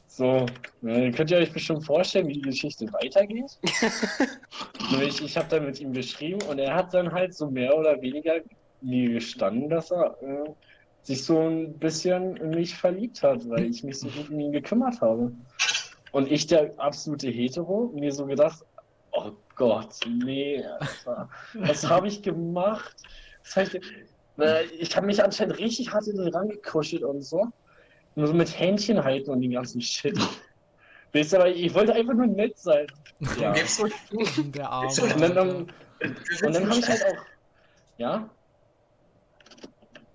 [0.08, 0.46] So,
[0.82, 3.50] dann könnt ihr euch bestimmt vorstellen, wie die Geschichte weitergeht.
[4.90, 8.00] Nämlich, ich habe dann mit ihm beschrieben und er hat dann halt so mehr oder
[8.00, 8.40] weniger
[8.80, 10.50] mir gestanden, dass er äh,
[11.02, 14.52] sich so ein bisschen in mich verliebt hat, weil ich mich so gut um ihn
[14.52, 15.32] gekümmert habe.
[16.12, 18.64] Und ich, der absolute Hetero, mir so gedacht,
[19.12, 22.96] oh Gott, nee, Alter, was habe ich gemacht?
[23.54, 23.80] Hab ich,
[24.38, 27.46] äh, ich habe mich anscheinend richtig hart in den Rang gekuschelt und so.
[28.14, 30.18] Nur so mit Händchen halten und den ganzen Shit.
[31.12, 32.86] Wisst ihr, aber ich wollte einfach nur nett sein.
[33.40, 33.52] Ja.
[33.52, 34.88] Du Der Arme.
[34.88, 37.24] Und dann, und dann habe ich halt auch.
[37.98, 38.28] Ja?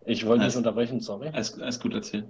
[0.06, 1.30] Ich wollte nicht Also- unterbrechen, sorry.
[1.34, 2.26] Alles, alles gut erzählt.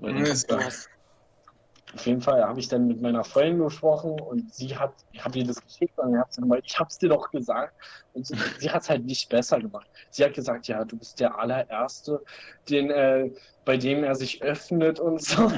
[1.94, 5.40] Auf jeden Fall habe ich dann mit meiner Freundin gesprochen und sie hat, ich habe
[5.40, 7.74] ihr das geschickt und hat sie gemeint, ich habe es dir doch gesagt.
[8.14, 9.88] Und sie, sie hat es halt nicht besser gemacht.
[10.10, 12.22] Sie hat gesagt, ja, du bist der allererste,
[12.70, 13.30] den, äh,
[13.66, 15.52] bei dem er sich öffnet und so.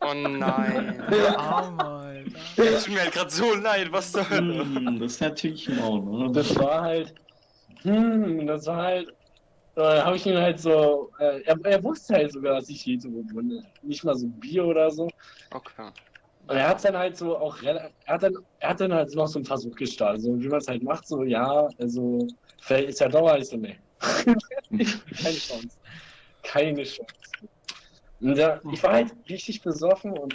[0.00, 1.02] Oh nein.
[1.10, 2.24] Der Arme.
[2.56, 4.60] Es tut mir halt gerade so leid, was Hölle.
[4.62, 6.30] Hm, das ist natürlich mau, ne?
[6.32, 7.12] das war halt,
[7.82, 9.12] hm, das war halt,
[9.78, 13.22] äh, habe ich ihn halt so, äh, er, er wusste halt sogar, dass ich hetero
[13.32, 13.64] bin.
[13.82, 15.08] Nicht mal so Bier oder so.
[15.52, 15.90] Okay.
[16.48, 19.26] Und er hat dann halt so auch, er hat dann, er hat dann halt noch
[19.26, 22.26] so einen Versuch gestartet, so wie man es halt macht, so, ja, also,
[22.60, 23.78] vielleicht ist ja Dauer, ich so, nee.
[24.00, 25.78] Keine Chance.
[26.42, 27.12] Keine Chance.
[28.20, 30.34] Und der, ich war halt richtig besoffen und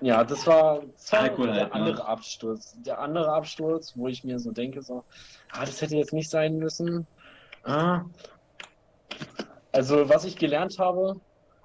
[0.00, 1.74] ja, das war, das war Alkohol der halt, ne?
[1.74, 2.74] andere Absturz.
[2.78, 5.04] Der andere Absturz, wo ich mir so denke, so,
[5.50, 7.06] ah, das hätte jetzt nicht sein müssen.
[7.64, 8.02] Ah.
[9.72, 11.20] Also, was ich gelernt habe,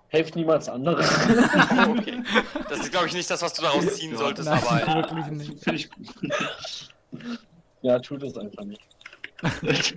[0.09, 1.05] helft niemals anderen.
[1.99, 2.21] okay.
[2.69, 5.27] Das ist, glaube ich, nicht das, was du daraus ziehen solltest, Nein, aber wirklich
[5.63, 5.89] nicht.
[7.81, 8.81] Ja, tut es einfach nicht.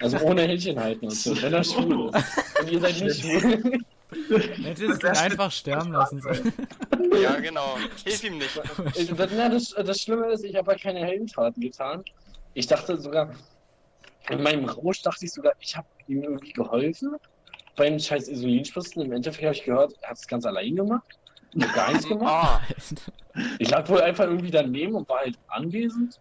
[0.03, 2.61] Also ohne Händchen halten und so, wenn er schwul ist.
[2.61, 3.80] Und ihr seid nicht schwul.
[4.62, 6.53] Hätte es ihn einfach sterben lassen sollen.
[7.20, 7.76] ja, genau.
[8.05, 8.61] Hilf ihm nicht.
[8.94, 12.05] Ich- das, na, das, das Schlimme ist, ich habe ja keine Heldentaten getan.
[12.53, 13.30] Ich dachte sogar,
[14.31, 17.16] in meinem Rausch dachte ich sogar, ich habe ihm irgendwie geholfen.
[17.76, 19.03] Bei den scheiß Isolinspritzen.
[19.03, 21.07] Im Endeffekt habe ich gehört, er hat es ganz allein gemacht.
[21.74, 22.26] Gar nichts gemacht.
[22.33, 22.61] Ah,
[23.59, 26.18] Ich lag wohl einfach irgendwie daneben und war halt anwesend.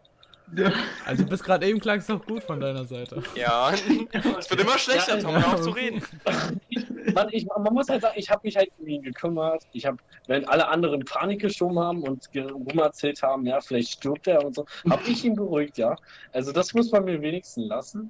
[1.05, 3.21] Also bis gerade eben klang es doch gut von deiner Seite.
[3.35, 3.71] ja.
[4.39, 6.01] Es wird immer schlechter, Tom, hör auf zu reden.
[7.13, 9.63] Man, ich, man muss halt sagen, ich habe mich halt um ihn gekümmert.
[9.71, 9.97] Ich habe,
[10.27, 14.65] wenn alle anderen Panik geschoben haben und rumerzählt haben, ja, vielleicht stirbt er und so,
[14.89, 15.95] habe ich ihn beruhigt, ja.
[16.31, 18.09] Also das muss man mir wenigstens lassen.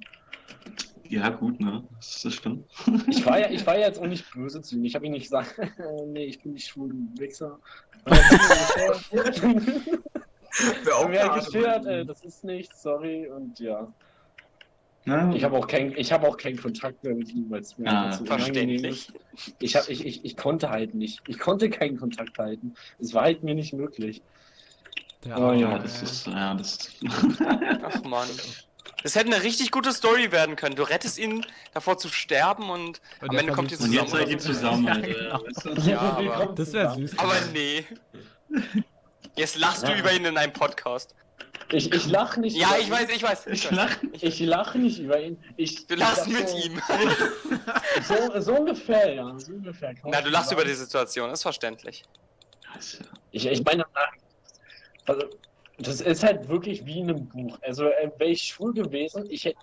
[1.04, 1.84] Ja, gut, ne?
[1.96, 2.66] Das, das stimmt.
[3.08, 4.84] Ich war ja, ich war ja jetzt auch nicht böse zu ihm.
[4.84, 5.58] Ich habe ihm nicht gesagt,
[6.06, 7.58] nee, ich bin nicht schwul, du Wichser.
[10.60, 13.28] Er Wäre auch geschert, Art- äh, das ist nichts, sorry.
[13.28, 13.92] Und ja,
[15.08, 17.90] Na, ich habe auch ich habe auch keinen Kontakt mehr mit ihm, weil es mir
[17.90, 18.12] Ah.
[18.12, 19.08] Verständlich.
[19.58, 21.20] Ich, hab, ich, ich, ich konnte halt nicht.
[21.26, 22.74] Ich konnte keinen Kontakt halten.
[22.98, 24.22] Es war halt mir nicht möglich.
[25.24, 26.90] Der Oh, ja, das ist, ja, das
[27.82, 28.28] Ach man.
[29.02, 30.74] Das hätte eine richtig gute Story werden können.
[30.76, 31.44] Du rettest ihn
[31.74, 34.28] davor zu sterben und Und am Ende kommt ihr verliebt Und zusammen.
[34.30, 35.40] jetzt seid ihr zusammen, Ja, Alter.
[35.64, 35.74] genau.
[35.74, 35.80] du?
[35.90, 37.18] Ja, aber- Das wäre süß.
[37.18, 37.84] Aber nee.
[39.36, 39.98] Jetzt lachst du Ja.
[39.98, 41.14] über ihn in einem Podcast.
[41.70, 42.56] Ich, ich lache nicht.
[42.56, 42.92] Ja, über ich ihn.
[42.92, 43.46] weiß, ich weiß.
[43.46, 43.76] Ich Ich weiß.
[43.76, 43.96] lach.
[44.20, 45.36] Ich lache nicht über ihn.
[45.56, 46.80] Ich, Du lachst mit so, ihm.
[48.02, 49.38] So, so ungefähr, ja.
[49.38, 49.94] So ungefähr.
[50.04, 52.04] Na, du lachst über die Situation, ist verständlich.
[52.64, 53.84] Ja, ist ja- Ich, ich meine,
[55.06, 55.26] also,
[55.80, 57.56] das ist halt wirklich wie in einem Buch.
[57.62, 59.58] Also äh, wäre ich schwul gewesen, ich hätte,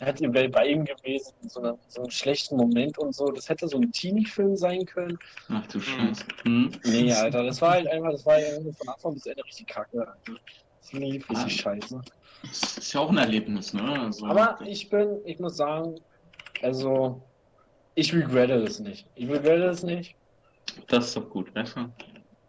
[0.00, 3.26] hätte bei ihm gewesen, so, so einen schlechten Moment und so.
[3.26, 5.16] Das hätte so ein Teenie-Film sein können.
[5.48, 6.24] Ach du Scheiße.
[6.44, 6.72] Hm?
[6.84, 8.48] Nee, Alter, das war halt einfach, das war ja
[8.78, 9.98] von Anfang bis Ende richtig kacke.
[10.00, 10.40] Alter.
[10.80, 11.48] Das lief richtig Ah.
[11.48, 12.00] scheiße.
[12.42, 13.82] Ist ja auch ein Erlebnis, ne?
[14.00, 15.96] Also, Aber ich bin, ich muss sagen,
[16.62, 17.22] also
[17.94, 19.06] ich regrette es nicht.
[19.14, 20.16] Ich regrette es nicht.
[20.88, 21.92] das ist doch gut, weißt du?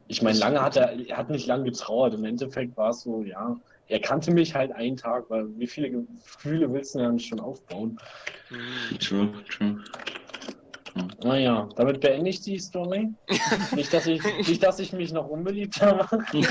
[0.08, 2.14] Ich meine, lange hat er, er hat nicht lange getrauert.
[2.14, 3.58] Im Endeffekt war es so, ja,
[3.88, 7.98] er kannte mich halt einen Tag, weil wie viele Gefühle willst du denn schon aufbauen?
[9.00, 9.82] True, true.
[11.24, 13.10] Naja, damit beende ich die Story.
[13.76, 16.20] nicht, dass ich, nicht, dass ich mich noch unbeliebter mache.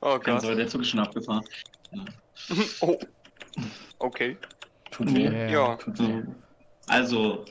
[0.00, 0.40] Oh Gott.
[0.42, 1.44] Soll, der Zug ist schon abgefahren.
[2.80, 2.98] Oh.
[3.98, 4.36] Okay.
[4.90, 5.24] Tut weh.
[5.24, 5.48] Ja.
[5.48, 5.78] Ja.
[5.94, 6.22] So.
[6.88, 7.44] Also,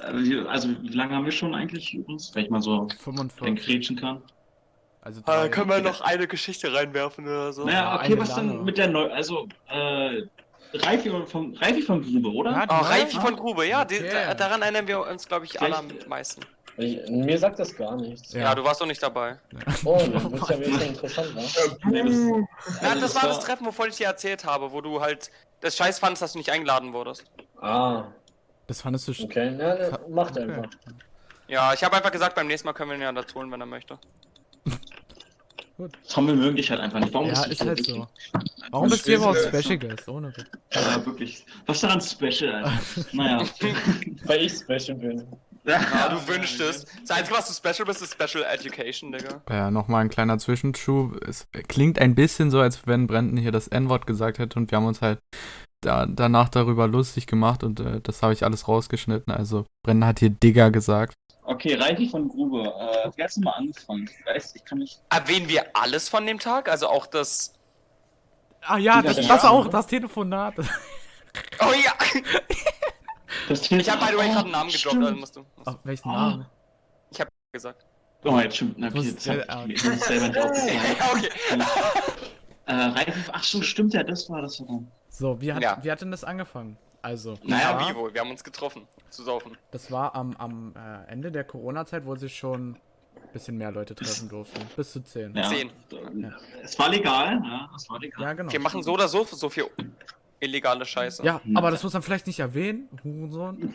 [0.00, 3.42] äh, wie- also wie lange haben wir schon eigentlich übrigens, wenn ich mal so 45.
[3.48, 4.22] einkrätschen kann?
[5.00, 7.64] Also Äh, können wir noch eine Geschichte reinwerfen oder so?
[7.64, 8.52] Naja, okay, eine was lange.
[8.52, 9.10] dann mit der Neu...
[9.12, 10.22] Also, äh,
[10.74, 12.52] Reifi von, Reifi von Grube, oder?
[12.52, 14.10] Ja, Oh, die Reifi von Grube, ja, die, Okay.
[14.12, 16.42] da, daran erinnern wir uns, glaube ich, alle am Vielleicht- meisten.
[16.78, 18.32] Ich, mir sagt das gar nichts.
[18.32, 19.38] Ja, du warst doch nicht dabei.
[19.84, 21.42] Oh, dann wird's ja wieder interessant, ne?
[21.90, 25.30] Nee, das, Ja, das war das Treffen, wovon ich dir erzählt habe, wo du halt
[25.60, 27.24] das Scheiß fandest, dass du nicht eingeladen wurdest.
[27.60, 28.04] Ah,
[28.66, 29.54] Das fandest du sch- okay.
[29.58, 30.44] Ja, ja, macht Okay.
[30.50, 30.70] einfach.
[31.46, 33.60] Ja, ich habe einfach gesagt, beim nächsten Mal können wir ihn ja dazu holen, wenn
[33.60, 33.98] er möchte.
[36.08, 37.12] Tom, wir mögen dich halt einfach nicht.
[37.12, 38.06] Warum Ja, bist du ist halt so.
[38.70, 40.08] Warum bist du spielst überhaupt Special Guest?
[40.08, 40.32] Ohne.
[40.72, 41.44] Ja, wirklich.
[41.66, 42.72] Was ist daran special, Alter?
[43.12, 43.44] naja.
[44.24, 45.26] Weil ich Special bin.
[45.64, 46.88] Ja, du wünschtest.
[47.02, 49.42] Das Einzige, was du special bist, ist Special Education, Digga.
[49.48, 51.22] Ja, nochmal ein kleiner Zwischenschub.
[51.26, 54.76] Es klingt ein bisschen so, als wenn Brandon hier das N-Wort gesagt hätte und wir
[54.78, 55.20] haben uns halt
[55.80, 59.32] da, danach darüber lustig gemacht und äh, das habe ich alles rausgeschnitten.
[59.32, 61.14] Also Brandon hat hier Digger gesagt.
[61.44, 62.62] Okay, Reifi von Grube.
[62.62, 64.08] Äh, wer hat mal angefangen?
[64.20, 65.00] Ich weiß, ich kann nicht.
[65.10, 66.68] Erwähnen wir alles von dem Tag?
[66.68, 67.52] Also auch das.
[68.60, 70.54] Ah ja, das- das, auch, das Telefonat.
[70.58, 71.92] Oh ja!
[73.48, 75.40] Ich habe by the way Oh, gerade einen Namen gedroppt, also musst du.
[75.40, 76.12] Musst Ach, welchen Oh.
[76.12, 76.46] Namen?
[77.52, 77.84] gesagt.
[78.24, 78.78] Oh, jetzt stimmt.
[78.78, 80.96] Na, okay, jetzt hab ja, ah, ich mir selber nicht aufgefallen.
[80.98, 81.28] Ja, okay.
[82.64, 84.58] Äh, Reifi, ach so, stimmt ja, das war das.
[84.60, 84.90] War dann.
[85.10, 85.78] So, wie hat, Ja.
[85.82, 86.78] wie hat denn das angefangen?
[87.02, 88.14] Also, Naja, das Wie war, wohl?
[88.14, 88.86] Wir haben uns getroffen.
[89.10, 89.58] Zu saufen.
[89.72, 93.94] das war am, am äh, Ende der Corona-Zeit, wo sich schon ein bisschen mehr Leute
[93.94, 94.60] treffen durften.
[94.76, 95.34] Bis zu zehn.
[95.34, 95.42] Ja.
[95.42, 95.70] Zehn.
[96.62, 98.22] Es war legal, ja, es war legal.
[98.22, 98.52] Ja, genau.
[98.52, 99.66] Wir machen so oder so so viel
[100.42, 101.24] illegale Scheiße.
[101.24, 102.88] Ja, aber das muss man vielleicht nicht erwähnen.
[103.02, 103.72] Hurensohn.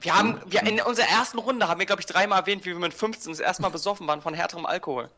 [0.00, 2.78] Wir haben, wir in unserer ersten Runde haben wir, glaube ich, dreimal erwähnt, wie wir
[2.78, 5.10] mit 15 das erste Mal besoffen waren von härterem Alkohol.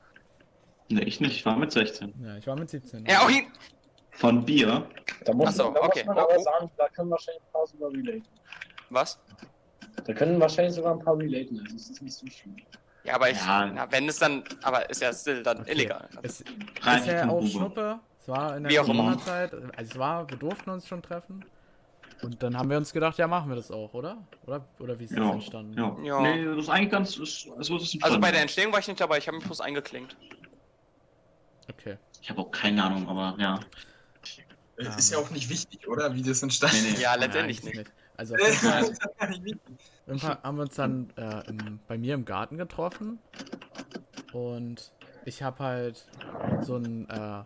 [0.89, 2.13] Nee, ich nicht, ich war mit 16.
[2.25, 3.07] Ja, ich war mit 17.
[3.07, 3.47] Ja, okay.
[4.11, 4.85] Von Bier.
[5.25, 6.05] Da muss, Ach so, da muss okay.
[6.05, 6.43] man Oh, aber oh.
[6.43, 8.25] sagen, da können wahrscheinlich ein paar sogar relaten.
[8.91, 9.19] Was?
[10.05, 12.57] Da können wahrscheinlich sogar ein paar relaten, also es ist nicht so schlimm.
[13.05, 13.67] Ja, aber ich, Ja.
[13.67, 15.73] na, wenn es dann, aber ist ja still dann Okay.
[15.73, 16.09] illegal.
[16.23, 16.47] Es ist
[17.07, 17.47] ja von auch.
[17.47, 18.01] Schnuppe.
[18.23, 18.83] Es war in der.
[18.83, 19.53] Corona-Zeit.
[19.53, 21.45] Also es war, wir durften uns schon treffen.
[22.23, 24.17] Und dann haben wir uns gedacht, ja, machen wir das auch, oder?
[24.47, 25.77] Oder, oder wie ist das Ja, entstanden?
[25.77, 25.97] ja.
[26.05, 26.21] Ja.
[26.23, 27.17] Nee, das ist eigentlich ganz.
[27.17, 28.43] Ist, so ist Also bei der.
[28.43, 30.17] Entstehung war ich nicht dabei, ich habe mich bloß eingeklinkt.
[31.69, 31.99] Okay.
[32.21, 33.59] Ich habe auch keine Ahnung, aber ja.
[34.77, 36.15] Es Ist ja auch nicht wichtig, oder?
[36.15, 37.01] Wie das entstanden Nee, nee.
[37.03, 37.93] Ja, letztendlich eigentlich nicht.
[38.17, 38.57] Also ist.
[38.59, 39.61] Fall, Das ist nicht wichtig.
[40.07, 43.19] irgendwann haben wir uns dann äh, im, bei mir im Garten getroffen.
[44.33, 44.93] Und
[45.25, 46.07] ich habe halt
[46.63, 47.43] so einen äh,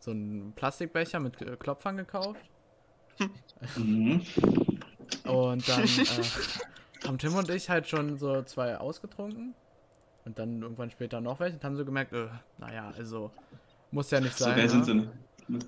[0.00, 2.40] so einen Plastikbecher mit äh, Klopfern gekauft.
[3.76, 4.22] Mhm.
[5.24, 9.54] Und dann äh, haben Tim und ich halt schon so zwei ausgetrunken.
[10.24, 12.28] Und dann irgendwann später noch welche und haben so gemerkt, äh,
[12.58, 13.30] naja, also
[13.90, 14.84] muss ja nicht So sein.
[14.84, 14.94] sie.
[14.94, 15.58] ne?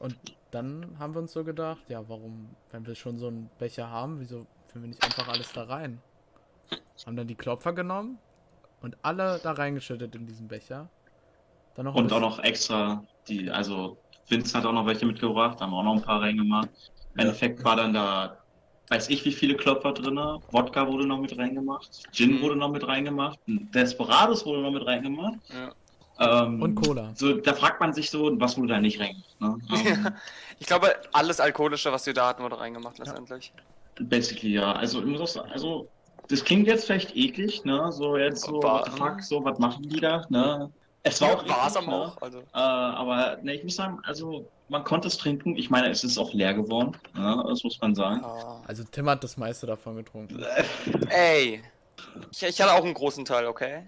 [0.00, 0.16] Und
[0.50, 4.20] dann haben wir uns so gedacht, ja, warum, wenn wir schon so einen Becher haben,
[4.20, 6.00] wieso füllen wir nicht einfach alles da rein?
[7.06, 8.18] Haben dann die Klopfer genommen
[8.80, 10.88] und alle da reingeschüttet in diesen Becher.
[11.74, 13.98] Dann noch Und auch noch extra, die, also
[14.28, 16.68] Vince hat auch noch welche mitgebracht, haben auch noch ein paar reingemacht.
[17.14, 17.24] Im Ja.
[17.26, 18.38] Endeffekt war dann da,
[18.88, 20.16] weiß ich wie viele Klopfer drin,
[20.50, 22.40] Wodka wurde noch mit reingemacht, Gin Mhm.
[22.42, 25.38] wurde noch mit reingemacht, Desperados wurde noch mit reingemacht.
[25.50, 25.72] Ja.
[26.20, 27.12] Ähm, Und Cola.
[27.14, 29.56] So, da fragt man sich so, was wurde da nicht reingemacht, ne?
[30.08, 30.14] Ähm,
[30.58, 33.52] Ich glaube, alles Alkoholische, was wir da hatten, wurde reingemacht letztendlich.
[34.00, 34.72] Basically, ja.
[34.72, 35.88] Also, ich muss auch sagen, also,
[36.28, 37.90] das klingt jetzt vielleicht eklig, ne?
[37.92, 40.72] So jetzt so, War- what the fuck, so, was machen die da, ne?
[41.02, 42.04] Es war auch war es eklig, aber ne?
[42.04, 42.22] auch.
[42.22, 42.38] Also.
[42.38, 45.56] Äh, aber ne, ich muss sagen, also man konnte es trinken.
[45.56, 46.96] Ich meine, es ist auch leer geworden.
[47.16, 48.24] Ja, das muss man sagen.
[48.24, 48.62] Ah.
[48.66, 50.44] Also Tim hat das meiste davon getrunken.
[51.08, 51.62] Ey.
[52.30, 53.84] Ich, ich hatte auch einen großen Teil, okay?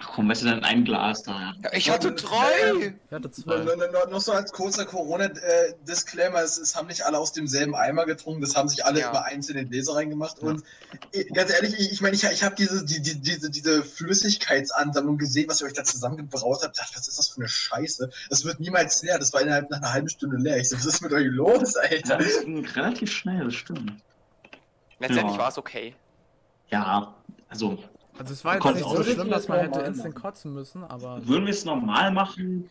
[0.00, 1.32] Ach komm, weißt du, dann ein Glas da.
[1.32, 1.54] Ja.
[1.64, 2.94] Ja, ich hatte drei!
[3.06, 3.64] Ich hatte Noch, zwei.
[3.64, 8.06] noch, noch, noch so als kurzer Corona-Disclaimer, es, es haben nicht alle aus demselben Eimer
[8.06, 9.10] getrunken, das haben sich alle Ja.
[9.10, 10.38] über einzelne Gläser reingemacht.
[10.38, 10.62] Und
[11.12, 15.18] äh, ganz ehrlich, ich, ich meine, ich, ich habe diese, die, die, diese, diese Flüssigkeitsansammlung
[15.18, 16.76] gesehen, was ihr euch da zusammengebraut habt.
[16.76, 18.10] Ich dachte, was ist das für eine Scheiße?
[18.30, 19.18] Das wird niemals leer.
[19.18, 20.58] Das war innerhalb nach einer halben Stunde leer.
[20.58, 22.18] Ich so, was ist mit euch los, Ja, Alter?
[22.18, 23.92] das ging relativ schnell, das stimmt.
[25.00, 25.38] Letztendlich Ja.
[25.42, 25.94] war es okay.
[26.70, 27.14] Ja,
[27.48, 27.78] also
[28.18, 30.22] Also es war jetzt nicht so schlimm, dass man hätte instant machen.
[30.22, 32.68] kotzen müssen, aber würden wir es normal machen?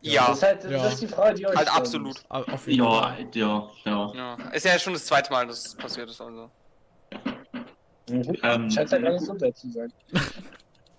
[0.00, 0.86] Ja, Das ist halt das Ja.
[0.86, 2.22] ist die Frage, die euch halt absolut.
[2.28, 3.26] auf jeden Ja, Fall.
[3.34, 4.12] ja, ja.
[4.14, 4.34] Ja.
[4.52, 6.20] Ist ja schon das zweite Mal, dass es passiert ist.
[6.20, 6.50] Also.
[8.10, 8.36] Mhm.
[8.42, 9.90] Ähm, Scheint ja gar nicht so bad zu sein.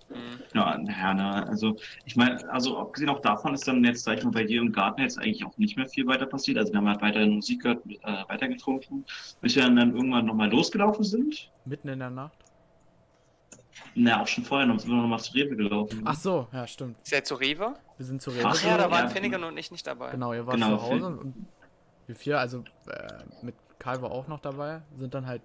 [0.08, 0.40] Mhm.
[0.54, 4.24] Ja, naja, na, also ich meine, also abgesehen auch davon ist dann jetzt, sag ich
[4.24, 6.58] mal, bei dir im Garten jetzt eigentlich auch nicht mehr viel weiter passiert.
[6.58, 9.04] Also wir haben halt weiterhin Musik gehört, äh, weitergetrunken,
[9.40, 11.50] bis wir dann, dann irgendwann nochmal losgelaufen sind.
[11.64, 12.36] Mitten in der Nacht.
[13.98, 16.02] Na, auch schon vorher, dann sind wir nochmal zu Rewe gelaufen.
[16.04, 16.98] Ach so, ja, stimmt.
[17.02, 17.74] Ist er zu Rewe?
[17.96, 18.64] Wir sind zu Ach Rewe.
[18.64, 18.90] ja, Ja, da ja.
[18.90, 20.10] waren Finnegan und ich nicht dabei.
[20.10, 21.46] Genau, ihr wart Genau, zu Hause und
[22.06, 25.40] wir vier, also äh, mit Karl war auch noch dabei, sind dann halt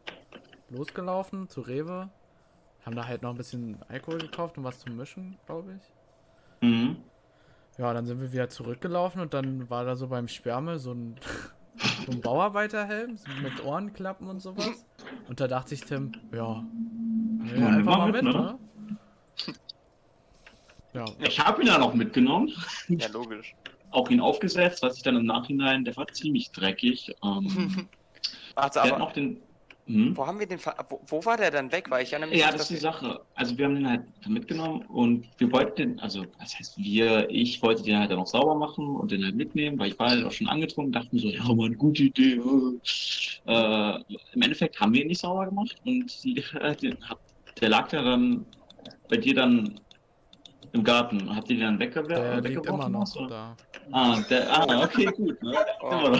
[0.69, 2.09] losgelaufen zu Rewe,
[2.85, 5.79] haben da halt noch ein bisschen Alkohol gekauft und was zum Mischen, glaube
[6.61, 6.67] ich.
[6.69, 6.97] Mhm.
[7.77, 11.15] Ja, dann sind wir wieder zurückgelaufen und dann war da so beim Sperrmüll so ein,
[12.05, 14.85] so ein Bauarbeiterhelm mit Ohrenklappen und sowas.
[15.27, 16.63] Und da dachte ich Tim, ja,
[17.43, 18.41] nee, einfach mal mit, mit, ne?
[18.41, 18.59] ne?
[20.93, 22.51] Ja, Ich habe ihn dann auch mitgenommen,
[22.89, 23.55] Ja, logisch.
[23.91, 27.15] auch ihn aufgesetzt, was ich dann im Nachhinein, der war ziemlich dreckig.
[27.23, 27.87] Ähm,
[28.55, 29.41] Warte, der hat aber noch den.
[29.91, 30.15] Hm?
[30.15, 31.89] wo haben wir den Ver wo, wo war der dann weg?
[31.89, 33.19] Weil ich erinnere mich Ja, das ist die Sache.
[33.35, 37.61] Also wir haben den halt mitgenommen und wir wollten den, also das heißt wir, ich
[37.61, 40.23] wollte den halt dann auch sauber machen und den halt mitnehmen, weil ich war halt
[40.23, 42.39] auch schon angetrunken, dachte mir so, ja Mann, gute Idee.
[43.45, 43.95] Äh,
[44.33, 46.97] Im Endeffekt haben wir ihn nicht sauber gemacht und die, äh, den,
[47.59, 48.45] der lag da dann
[49.09, 49.79] bei dir dann
[50.73, 51.35] im Garten.
[51.35, 52.91] Habt ihr den dann weggewer der äh, liegt immer weggeworfen?
[52.91, 53.27] noch oder?
[53.27, 53.57] da.
[53.91, 55.41] Ah, der, ah, okay, gut.
[55.43, 55.53] Ne?
[55.83, 56.17] Oh.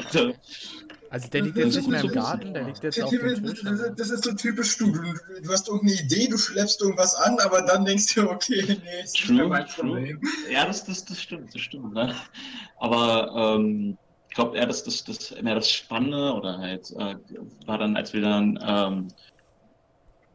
[1.11, 3.63] Also der liegt jetzt nicht mehr im Garten, der liegt jetzt auf dem Tisch.
[3.97, 4.93] Das, ist so typisch du.
[4.93, 5.51] du.
[5.51, 9.45] Hast irgendeine Idee, du schleppst irgendwas an, aber dann denkst du, okay, nee, ist True,
[9.45, 9.88] mein true.
[9.88, 10.22] Problem.
[10.49, 11.93] Ja, das, das, das stimmt, das stimmt.
[11.93, 12.15] Ne?
[12.78, 13.97] Aber ähm,
[14.30, 17.15] ich glaube eher, dass das, das, mehr das Spannende oder halt äh,
[17.65, 18.57] war dann, als wir dann.
[18.65, 19.07] Ähm,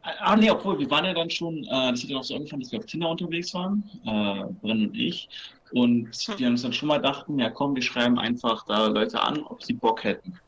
[0.03, 2.61] ah, nee, obwohl, wir waren ja dann schon, äh, das hat ja auch so angefangen,
[2.61, 5.31] dass wir auf Tinder unterwegs waren, äh, Brenn und ich.
[5.73, 9.43] Und wir uns dann schon mal dachten, ja komm, wir schreiben einfach da Leute an,
[9.43, 10.39] ob sie Bock hätten.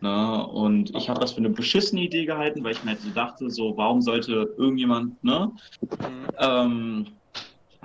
[0.00, 0.46] Ne?
[0.46, 3.50] Und ich habe das für eine beschissene Idee gehalten, weil ich mir halt so dachte,
[3.50, 5.50] so, warum sollte irgendjemand, ne?
[5.80, 6.28] Mhm.
[6.38, 7.06] Ähm,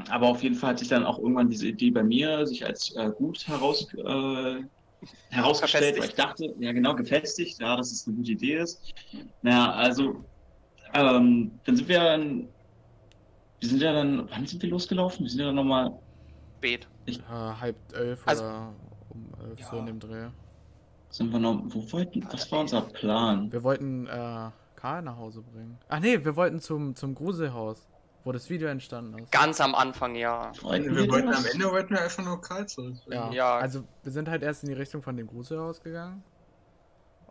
[0.10, 2.96] aber auf jeden Fall hat sich dann auch irgendwann diese Idee bei mir sich als
[2.96, 4.64] äh, gut heraus, äh,
[5.30, 8.82] herausgestellt, weil ich dachte, ja genau, gefestigt, ja, dass es eine gute Idee ist.
[9.42, 10.24] Naja, also
[10.94, 12.48] ähm, dann sind wir dann,
[13.60, 15.26] wir sind ja dann, wann sind wir losgelaufen?
[15.26, 15.92] Wir sind ja dann nochmal,
[16.64, 16.88] Spät.
[17.08, 18.74] Äh, halb elf Also- oder
[19.10, 19.80] um elf so Ja.
[19.82, 20.28] in dem Dreh.
[21.10, 23.52] sind wir noch, wo wollten, was war unser Plan?
[23.52, 25.78] Wir wollten äh, Karl nach Hause bringen.
[25.90, 27.88] Ach nee, wir wollten zum, zum Gruselhaus,
[28.24, 29.32] wo das Video entstanden ist.
[29.32, 30.52] Ganz am Anfang, ja.
[30.62, 31.38] Wollten Wir wollten das?
[31.46, 32.96] am Ende wollten wir einfach nur Karl zurück.
[33.12, 33.30] Ja.
[33.32, 33.56] Ja.
[33.58, 36.24] Also wir sind halt erst in die Richtung von dem Gruselhaus gegangen.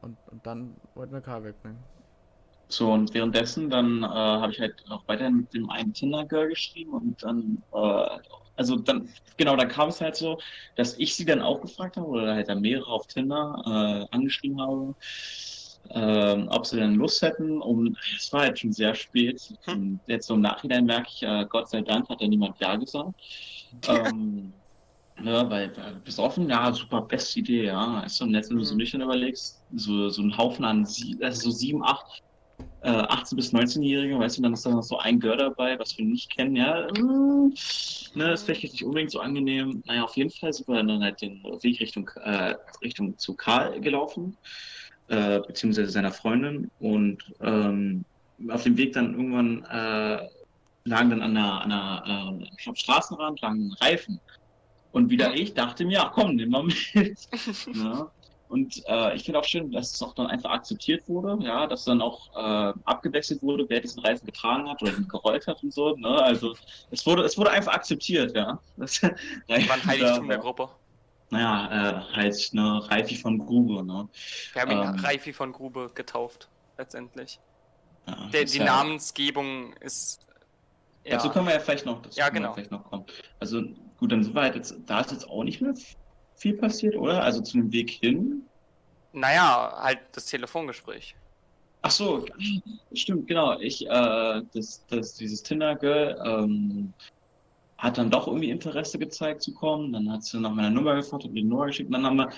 [0.01, 1.79] Und, und dann wollten wir Karl wegbringen.
[2.69, 6.93] So, und währenddessen dann äh, habe ich halt auch weiterhin mit dem einen Tinder-Girl geschrieben
[6.95, 8.19] und dann, äh,
[8.57, 10.39] also dann, genau, dann kam es halt so,
[10.77, 13.63] dass ich sie dann auch gefragt habe oder halt dann mehrere auf Tinder
[14.11, 14.95] äh, angeschrieben habe,
[15.91, 17.61] ähm, ob sie denn Lust hätten.
[17.61, 19.41] Und es war halt schon sehr spät.
[19.67, 22.77] Und jetzt so im Nachhinein merke ich, äh, Gott sei Dank hat ja niemand Ja
[22.77, 23.15] gesagt.
[23.87, 24.63] ähm,
[25.19, 28.01] ne, weil äh, besoffen, ja, super, beste Idee, ja.
[28.03, 28.77] Ist so nett, wenn du so Mhm.
[28.77, 32.05] nüchtern überlegst, so, so ein Haufen an sie, also so sieben, acht
[32.83, 35.97] äh, 18- bis 19-Jährige, weißt du, dann ist da noch so ein Girl dabei, was
[35.97, 37.55] wir nicht kennen, ja, mm,
[38.15, 39.83] ne, ist vielleicht nicht unbedingt so angenehm.
[39.87, 43.81] Naja, auf jeden Fall sind wir dann halt den Weg Richtung, äh, Richtung zu Karl
[43.81, 44.37] gelaufen,
[45.09, 48.05] äh, beziehungsweise seiner Freundin und ähm,
[48.49, 50.29] auf dem Weg dann irgendwann äh,
[50.85, 54.21] lagen dann an der, an der äh, Straßenrand lagen Reifen.
[54.91, 56.77] Und wieder ich dachte mir, ach komm, nimm mal mit.
[57.75, 58.11] ne?
[58.53, 61.85] Und äh, ich finde auch schön, dass es auch dann einfach akzeptiert wurde, ja, dass
[61.85, 65.97] dann auch äh, abgewechselt wurde, wer diesen Reifen getragen hat oder gerollt hat und so.
[65.97, 66.23] Ne?
[66.23, 66.55] Also
[66.91, 68.59] es wurde, es wurde einfach akzeptiert, ja.
[68.77, 69.11] Das, War
[69.49, 70.69] ein Heiligtum der Gruppe.
[71.31, 74.07] Naja, äh, halt ne, Reifi von Grube, ne?
[74.53, 74.95] Wir haben ihn Ähm.
[74.97, 77.41] Reifi von Grube getauft, letztendlich.
[78.07, 80.27] Ja, Der, die ja- Namensgebung ist.
[81.05, 82.53] Ja, Dazu können wir ja vielleicht noch, Ja, genau.
[82.53, 83.07] vielleicht noch kommen.
[83.41, 83.63] Also
[83.99, 85.73] gut, dann sind wir halt jetzt, da ist jetzt auch nicht mehr
[86.43, 87.23] viel passiert, oder?
[87.23, 88.43] Also zu dem Weg hin.
[89.13, 91.15] naja, halt das Telefongespräch.
[91.83, 92.25] Ach so,
[92.95, 93.59] stimmt, genau.
[93.61, 96.93] Ich, äh, das, das, dieses Tinder-Girl, ähm,
[97.79, 99.93] hat dann doch irgendwie Interesse gezeigt zu kommen.
[99.93, 102.17] Dann hat sie nach meiner Nummer gefragt, hat mir die Nummer geschickt und dann haben
[102.17, 102.31] wir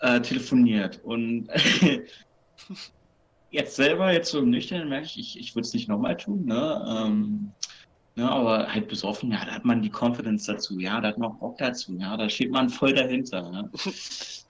[0.00, 1.00] äh, telefoniert.
[1.04, 1.48] Und
[3.50, 6.44] jetzt selber, jetzt so im Nüchtern, merke ich, ich, ich würde es nicht nochmal tun.
[6.46, 6.84] Ne?
[6.88, 7.52] Ähm,
[8.16, 11.30] ne, aber halt besoffen, ja, da hat man die Confidence dazu, ja, da hat man
[11.30, 13.50] auch Bock dazu, ja, da steht man voll dahinter.
[13.50, 13.70] Ne?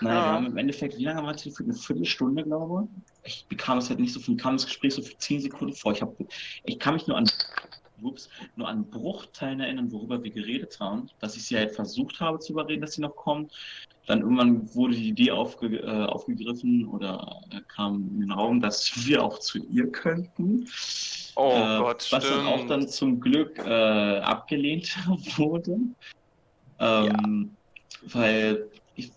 [0.00, 1.76] Naja, wir haben im Endeffekt, wie lange haben wir telefoniert?
[1.76, 2.88] Eine Viertelstunde, glaube
[3.22, 3.34] ich.
[3.34, 5.92] Ich bekam es halt nicht so viel, kam das Gespräch so für zehn Sekunden vor.
[5.92, 6.12] Ich, hab,
[6.64, 7.30] ich kann mich nur an,
[8.04, 12.38] ups, nur an Bruchteilen erinnern, worüber wir geredet haben, dass ich sie halt versucht habe
[12.38, 13.52] zu überreden, dass sie noch kommt.
[14.06, 19.06] Dann irgendwann wurde die Idee aufge, äh, aufgegriffen oder äh, kam in den Raum, dass
[19.06, 20.66] wir auch zu ihr könnten.
[21.36, 22.70] Oh Äh, Gott, was dann auch stimmt.
[22.70, 24.94] dann zum Glück äh, abgelehnt
[25.38, 25.76] wurde.
[26.78, 27.56] Ähm,
[28.02, 29.12] Weil ich.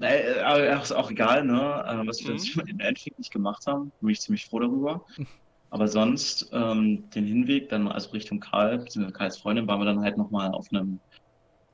[0.00, 1.54] Äh, aber ist auch egal, ne?
[1.54, 2.68] äh, Was wir Mhm.
[2.68, 3.92] im Endeffekt nicht gemacht haben.
[4.00, 5.04] Bin ich ziemlich froh darüber.
[5.72, 10.02] Aber sonst, ähm, den Hinweg dann also Richtung Karl, beziehungsweise Karls Freundin, waren wir dann
[10.02, 11.00] halt nochmal auf einem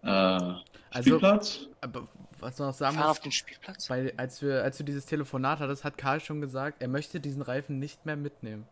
[0.03, 0.63] äh, Also,
[1.03, 1.67] Spielplatz.
[1.81, 2.07] aber
[2.39, 3.91] was man noch sagen Fahren muss, auf den Spielplatz?
[3.91, 7.43] Weil als wir, als du dieses Telefonat hattest, hat Karl schon gesagt, er möchte diesen
[7.43, 8.69] Reifen nicht mehr mitnehmen.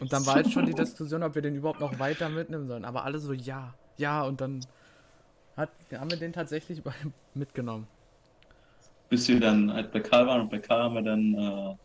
[0.00, 2.84] Und dann war jetzt schon die Diskussion, ob wir den überhaupt noch weiter mitnehmen sollen.
[2.84, 4.66] Aber alle so, ja, ja, und dann
[5.56, 6.92] hat, haben wir den tatsächlich bei-
[7.34, 7.86] mitgenommen.
[9.08, 11.76] bis wir dann halt bei Karl waren und bei Karl haben wir dann, äh,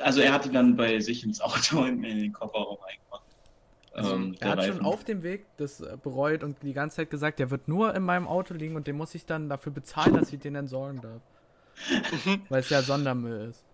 [0.00, 3.22] also er hatte dann bei sich ins Auto in, in den Kofferraum eingemacht.
[3.92, 4.86] Also, Ähm, er der hat schon Reifen.
[4.86, 8.02] auf dem Weg das äh, bereut und die ganze Zeit gesagt, der wird nur in
[8.02, 11.22] meinem Auto liegen und den muss ich dann dafür bezahlen, dass ich den entsorgen darf.
[12.48, 13.64] Weil es ja Sondermüll ist.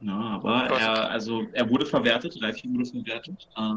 [0.00, 0.80] Ja, aber Gott.
[0.80, 3.48] er, also er wurde verwertet, Reifen wurde verwertet.
[3.56, 3.72] Äh,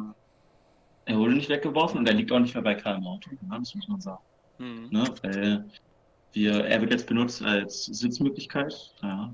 [1.06, 3.58] er wurde nicht weggeworfen und er liegt auch nicht mehr bei Karl im Auto, ja,
[3.58, 4.22] das muss man sagen.
[4.58, 4.90] Hm.
[4.92, 5.04] Ne?
[5.24, 5.66] Weil
[6.34, 8.74] wir, er wird jetzt benutzt als Sitzmöglichkeit.
[9.02, 9.34] Ja,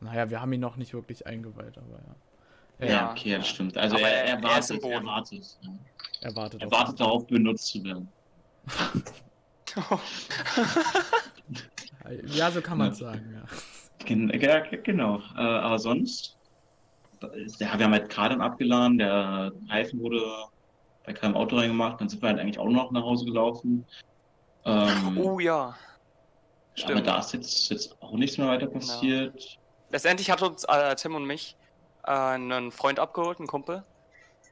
[0.00, 2.86] Naja, wir haben ihn noch nicht wirklich eingeweiht, aber ja.
[2.86, 3.10] ja, Ja.
[3.12, 3.76] okay, das stimmt.
[3.76, 5.58] Also er, er- er, wartet, er wartet.
[5.60, 5.70] Ja.
[6.22, 8.12] Er wartet Er auf wartet darauf, benutzt zu werden.
[12.26, 13.44] Ja, so kann man es sagen, ja.
[14.04, 15.18] Gen ja, ge- genau.
[15.36, 16.36] Äh, aber sonst,
[17.20, 20.20] ja, wir haben halt gerade abgeladen, der Reifen wurde
[21.04, 23.86] bei keinem Auto reingemacht, dann sind wir halt eigentlich auch noch nach Hause gelaufen.
[24.64, 25.76] Ähm, Oh ja.
[26.78, 27.06] Aber Stimmt.
[27.06, 29.58] da ist jetzt, jetzt auch nichts mehr weiter passiert.
[29.90, 31.56] Letztendlich hat uns äh, Tim und mich
[32.06, 33.84] äh, einen Freund abgeholt, einen Kumpel,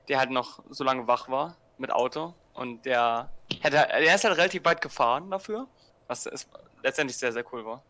[0.08, 2.34] der halt noch so lange wach war mit Auto.
[2.52, 5.66] Und der, hätte, der ist halt relativ weit gefahren dafür,
[6.08, 6.48] was ist,
[6.82, 7.82] letztendlich sehr, sehr cool war.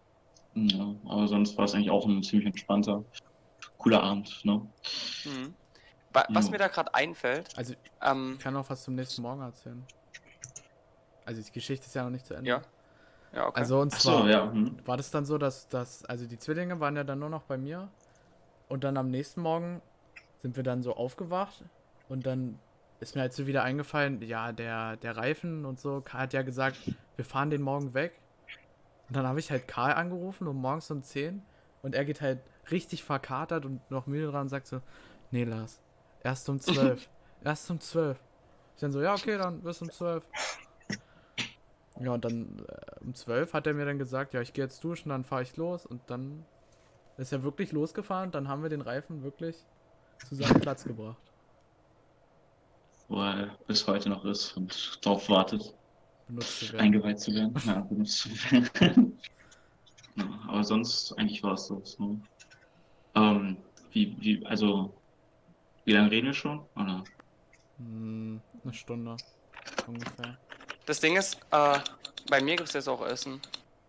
[0.54, 3.02] Ja, aber sonst war es eigentlich auch ein ziemlich entspannter,
[3.78, 4.44] cooler Abend.
[4.44, 4.60] Ne?
[5.24, 5.54] Mhm.
[6.12, 6.50] Wa- Was Jo.
[6.52, 9.84] mir da gerade einfällt, Also, ähm, ich kann noch was zum nächsten Morgen erzählen.
[11.24, 12.48] Also, die Geschichte ist ja noch nicht zu Ende.
[12.48, 12.62] Ja.
[13.32, 13.60] Ja, okay.
[13.60, 14.50] Also, und zwar so, ja.
[14.50, 14.76] Hm.
[14.84, 17.56] war das dann so, dass, dass, also die Zwillinge waren ja dann nur noch bei
[17.56, 17.88] mir.
[18.68, 19.82] Und dann am nächsten Morgen
[20.42, 21.64] sind wir dann so aufgewacht.
[22.08, 22.58] Und dann
[23.00, 26.42] ist mir halt so wieder eingefallen, ja, der, der Reifen und so, Karl hat ja
[26.42, 26.76] gesagt,
[27.16, 28.20] wir fahren den morgen weg.
[29.08, 31.42] Und dann habe ich halt Karl angerufen um morgens um 10.
[31.82, 34.80] Und er geht halt richtig verkatert und noch müde dran und sagt so,
[35.30, 35.80] nee, Lars,
[36.22, 37.08] erst um 12.
[37.42, 38.18] erst um 12.
[38.74, 40.24] Ich dann so, ja, okay, dann bis um 12.
[42.00, 44.82] Ja, und dann äh, um 12 hat er mir dann gesagt, ja, ich gehe jetzt
[44.82, 45.84] duschen, dann fahre ich los.
[45.84, 46.44] Und dann
[47.18, 48.30] ist er wirklich losgefahren.
[48.30, 49.56] Dann haben wir den Reifen wirklich
[50.26, 51.20] zu seinem Platz gebracht.
[53.08, 55.74] Wo er bis heute noch ist und darauf wartet,
[56.38, 57.54] zu eingeweiht zu werden.
[57.66, 59.18] Ja, benutzt zu werden.
[60.16, 61.98] ja, aber sonst, eigentlich war es das.
[61.98, 62.20] Ne?
[63.16, 63.56] Ähm,
[63.90, 64.94] wie, wie, also,
[65.84, 66.60] wie lange reden wir schon?
[66.76, 67.02] Oder?
[67.78, 69.16] Hm, eine Stunde
[69.86, 70.38] ungefähr.
[70.86, 71.78] Das Ding ist, äh,
[72.28, 73.40] bei mir gibt es jetzt auch Essen.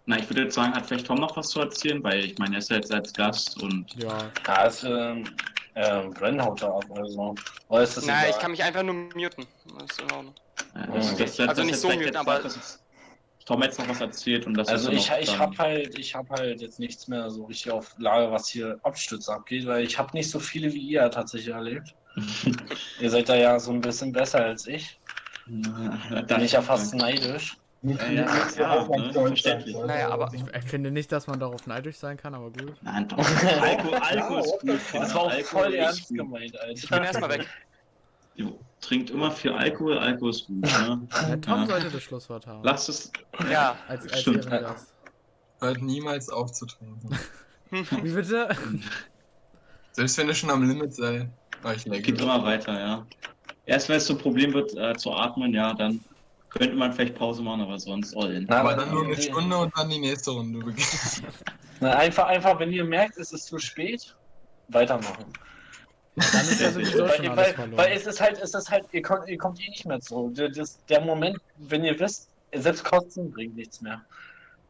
[0.06, 2.56] Na, ich würde jetzt sagen, hat vielleicht Tom noch was zu erzählen, weil ich meine,
[2.56, 5.24] er ist ja jetzt als Gast und Ja, Da ist ähm,
[5.76, 7.36] ähm, Brenn haut da ab oder so.
[7.70, 9.46] Oder ist das Nein, ich kann mich einfach nur muten.
[9.78, 10.34] Das ist in Ordnung.
[10.76, 12.80] äh, das, das, das, Also das nicht so muten, jetzt aber- jetzt
[13.46, 16.30] Tom jetzt noch was erzählt und das Also ist ich, ich habe halt, ich habe
[16.36, 20.16] halt jetzt nichts mehr so richtig auf Lager, was hier Abstürze abgeht, weil ich habe
[20.16, 21.96] nicht so viele wie ihr tatsächlich erlebt.
[23.00, 25.00] ihr seid da ja so ein bisschen besser als ich.
[26.12, 27.58] Da bin ich ja fast neidisch.
[27.84, 28.12] Ja, ja,
[28.60, 29.76] ja, ne, verständlich.
[29.76, 32.76] Naja, aber- ich, ich finde nicht, dass man darauf neidisch sein kann, aber gut.
[32.82, 33.18] Nein, doch.
[33.62, 34.80] Alkohol, Alkohol ist gut.
[34.94, 36.18] Das war auch Alkohol voll ernst gut.
[36.18, 37.06] gemeint, Ich bin Alter.
[37.08, 37.48] erstmal weg.
[38.36, 40.62] Jo, trinkt immer viel Alkohol, Alkohol ist gut.
[40.62, 41.08] Ne?
[41.12, 41.66] Ja, Tom Ja.
[41.66, 42.64] sollte das Schlusswort haben.
[42.64, 43.12] Lasst es.
[43.52, 43.76] Ja.
[43.88, 44.48] als als Stimmt.
[45.60, 47.10] Hört niemals auf zu trinken.
[47.72, 48.50] Wie bitte?
[49.94, 51.28] Selbst wenn ihr schon am Limit seid.
[51.64, 53.06] War ich Geht immer weiter, ja.
[53.72, 56.04] Erst wenn es so ein Problem wird äh, zu atmen, ja, dann
[56.50, 58.46] könnte man vielleicht Pause machen, aber sonst all in.
[58.50, 60.88] Na, Aber dann nur eine Stunde und dann die nächste Runde beginnen.
[61.80, 64.14] Na, einfach, einfach, wenn ihr merkt, es ist zu spät,
[64.68, 65.26] weitermachen.
[66.16, 67.78] Dann ist ja sowieso schon weil, alles weil, verloren.
[67.78, 70.36] weil es ist halt, es ist halt, ihr kommt, ihr kommt eh nicht mehr zurück.
[70.36, 74.02] Der- Das, der Moment, wenn ihr wisst, selbst Kosten bringt nichts mehr.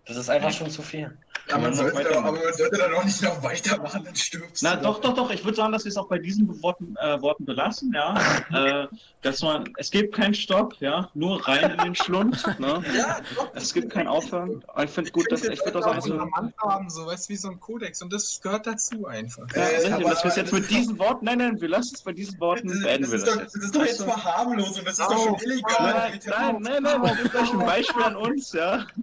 [0.06, 1.18] Das ist einfach schon zu viel.
[1.50, 4.84] Ja, man sollte aber man sollte dann auch nicht noch weitermachen, dann stirbst Na du.
[4.84, 5.32] doch, doch, doch.
[5.32, 8.16] Ich würde sagen, dass wir es auch bei diesen Worten, äh, Worten belassen, ja.
[8.84, 8.88] äh,
[9.22, 11.10] dass man, es gibt keinen Stopp, ja.
[11.14, 12.44] Nur rein in den Schlund.
[12.60, 12.84] Ne?
[12.96, 13.50] Ja, doch.
[13.54, 14.64] Es gibt kein Aufhören.
[14.84, 16.20] Ich finde gut, dass ich würde das auch so
[16.60, 19.48] haben, so weißt wie so ein Kodex und das gehört dazu einfach.
[19.56, 21.96] Ja, Äh, richtig, und dass wir es jetzt mit diesen Worten, nein, nein, wir lassen
[21.96, 23.56] es bei diesen Worten, Das, beenden das, wir ist das doch, jetzt.
[23.56, 25.94] das ist doch jetzt Verharmlosung, das ist doch schon illegal.
[25.94, 28.86] Nein, nein, nein, nein, wir sind gleich ein Beispiel an uns, ja.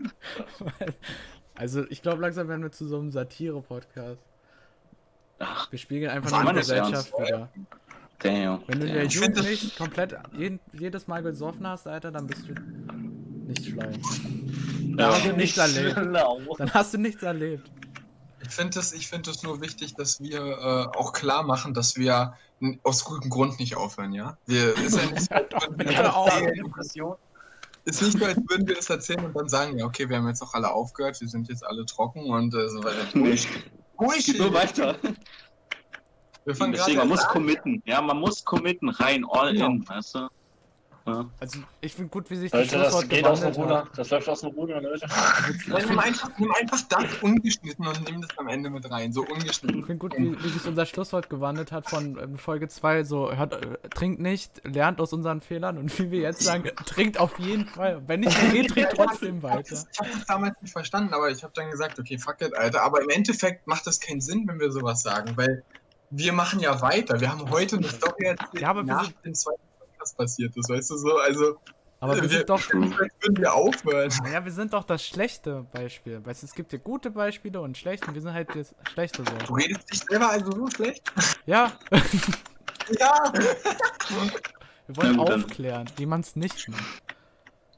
[1.58, 4.18] Also, ich glaube, langsam werden wir zu so einem Satire-Podcast.
[5.40, 7.48] Ach, Wir spiegeln einfach nur die Gesellschaft ernst, wieder.
[8.20, 8.62] damn.
[8.66, 12.48] Wenn du in der Jugend nicht komplett jeden, jedes Mal gesoffen hast, Alter, dann bist
[12.48, 12.52] du
[13.46, 13.82] nicht schlau.
[13.82, 15.12] Dann Ja.
[15.14, 15.92] hast du nichts erlebt.
[15.98, 16.40] Schlau.
[16.58, 17.70] Dann hast du nichts erlebt.
[18.40, 21.96] Ich finde es ich find es nur wichtig, dass wir äh, auch klar machen, dass
[21.96, 22.34] wir
[22.82, 24.36] aus gutem Grund nicht aufhören, ja?
[24.46, 24.96] Wir, ist,
[25.30, 25.40] ja
[25.86, 26.28] Hör auf.
[26.40, 27.16] erzählen- Depression.
[27.88, 30.28] Ist nicht so, als würden wir das erzählen und dann sagen, ja, okay, wir haben
[30.28, 33.06] jetzt auch alle aufgehört, wir sind jetzt alle trocken und äh, so weiter.
[33.14, 33.38] Nee,
[33.96, 34.38] Bullshit!
[34.38, 34.96] nur weiter.
[36.44, 37.32] Wir fangen Deswegen, man muss an.
[37.32, 37.82] committen.
[37.84, 40.28] Ja, man muss committen, rein, all in, weißt du?
[41.08, 41.26] Ja.
[41.40, 43.84] Also, ich finde gut, wie sich das Leute, das Schlusswort geht aus dem gewandelt Ruder.
[43.84, 43.98] hat.
[43.98, 45.06] Das läuft aus dem Ruder, Leute.
[45.66, 49.80] Nimm, einfach, nimm einfach das ungeschnitten und nimm das am Ende mit rein, so ungeschnitten.
[49.80, 53.32] Ich finde gut, wie, wie sich unser Schlusswort gewandelt hat von ähm, Folge 2, so,
[53.32, 57.38] hört, äh, trinkt nicht, lernt aus unseren Fehlern und wie wir jetzt sagen, trinkt auf
[57.38, 58.02] jeden Fall.
[58.06, 59.64] Wenn nicht, dann geht, trinkt trotzdem weiter.
[59.70, 62.54] das, ich hab das damals nicht verstanden, aber ich habe dann gesagt, okay, fuck it,
[62.54, 62.82] Alter.
[62.82, 65.62] Aber im Endeffekt macht das keinen Sinn, wenn wir sowas sagen, weil
[66.10, 67.20] wir machen ja weiter.
[67.20, 69.60] Wir haben heute eine Story erzählt, Ja, aber nach dem zweiten
[70.14, 71.16] Podcast passiert ist, weißt du so?
[71.18, 71.56] Also,
[72.00, 74.10] Aber wir wir- sind doch, würden wir aufhören.
[74.22, 76.24] naja, wir sind doch das schlechte Beispiel.
[76.24, 79.22] Weißt du, es gibt ja gute Beispiele und schlechte und wir sind halt das schlechte
[79.22, 79.54] Du so.
[79.54, 81.02] redest dich selber also so schlecht?
[81.46, 81.72] Ja,
[82.98, 83.32] Ja!
[84.86, 85.44] wir wollen dann.
[85.44, 87.02] aufklären, wie man es nicht macht.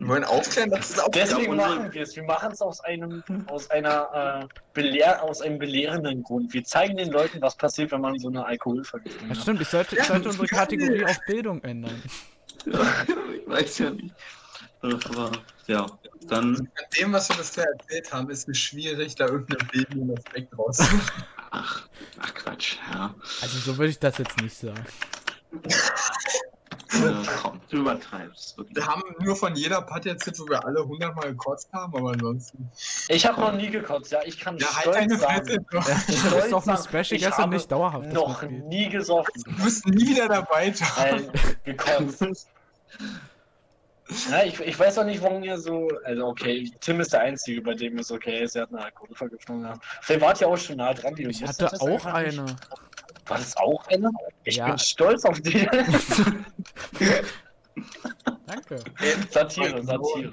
[0.01, 2.17] Wir wollen aufklären, dass es auch Deswegen machen wir es.
[2.17, 6.55] Wir machen es aus einem, aus einer, äh, belehr aus einem belehrenden Grund.
[6.55, 9.43] Wir zeigen den Leuten, was passiert, wenn man so eine Alkoholvergiftung Ja, hat.
[9.43, 12.03] stimmt, ich sollte, ich sollte unsere Kategorie auf Bildung ändern.
[12.65, 14.15] ich weiß ja nicht.
[14.81, 15.33] Aber,
[15.67, 15.85] ja,
[16.29, 20.59] dann, An dem, was wir bisher erzählt haben, ist es schwierig, da irgendeinen bildenden Aspekt
[20.59, 21.03] rauszuholen.
[21.51, 21.87] ach,
[22.21, 23.15] ach Quatsch, ja.
[23.43, 24.83] Also so würde ich das jetzt nicht sagen.
[26.93, 28.57] ja komm, du übertreibst.
[28.57, 28.87] Wir Wirklich.
[28.87, 32.71] haben nur von jeder Part erzählt, wo wir alle hundertmal gekotzt haben, aber ansonsten.
[33.09, 34.21] Ich habe noch nie gekotzt, ja.
[34.25, 35.67] Ich kann Ja, halt stolz deine sagen.
[35.73, 39.43] Ja, du bist doch ein sagen, Special ich habe nicht dauerhaft noch nie gesoffen.
[39.45, 40.75] Du bist nie wieder dabei.
[40.97, 41.31] Nein,
[41.65, 42.49] gekotzt.
[44.31, 45.89] Ja, ich, ich weiß auch nicht, warum ihr so.
[46.05, 48.57] Also, okay, Tim ist der Einzige, bei dem es okay ist.
[48.57, 49.85] Er hat eine Alkoholvergiftung gehabt.
[50.03, 51.17] Vielleicht wart ihr auch schon nah dran.
[51.17, 52.57] ihr Ich hatte auch einfach nicht.
[53.31, 54.11] War das auch eine?
[54.45, 54.67] Ich Ja.
[54.67, 55.65] bin stolz auf dich.
[58.47, 58.83] Danke.
[59.31, 60.33] Satire, Satire.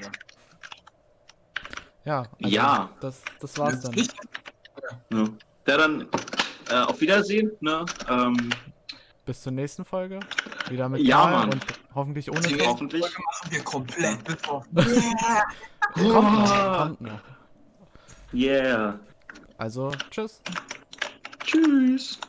[2.05, 2.19] Ja.
[2.19, 2.89] also Ja.
[2.99, 3.93] Das, das war's dann.
[5.11, 5.27] Ja.
[5.65, 6.07] Dann,
[6.69, 7.85] äh, auf Wiedersehen, ne?
[8.09, 8.49] Ähm,
[9.25, 10.19] Bis zur nächsten Folge.
[10.69, 11.49] Wieder mit Ja, Karl Mann.
[11.53, 13.01] und hoffentlich ohne Die hoffentlich.
[13.03, 14.75] Folge machen wir komplett besoffen.
[15.93, 17.19] Kommt noch, kommt noch.
[18.33, 18.99] Yeah.
[19.57, 20.41] Also, tschüss.
[21.43, 22.19] Tschüss.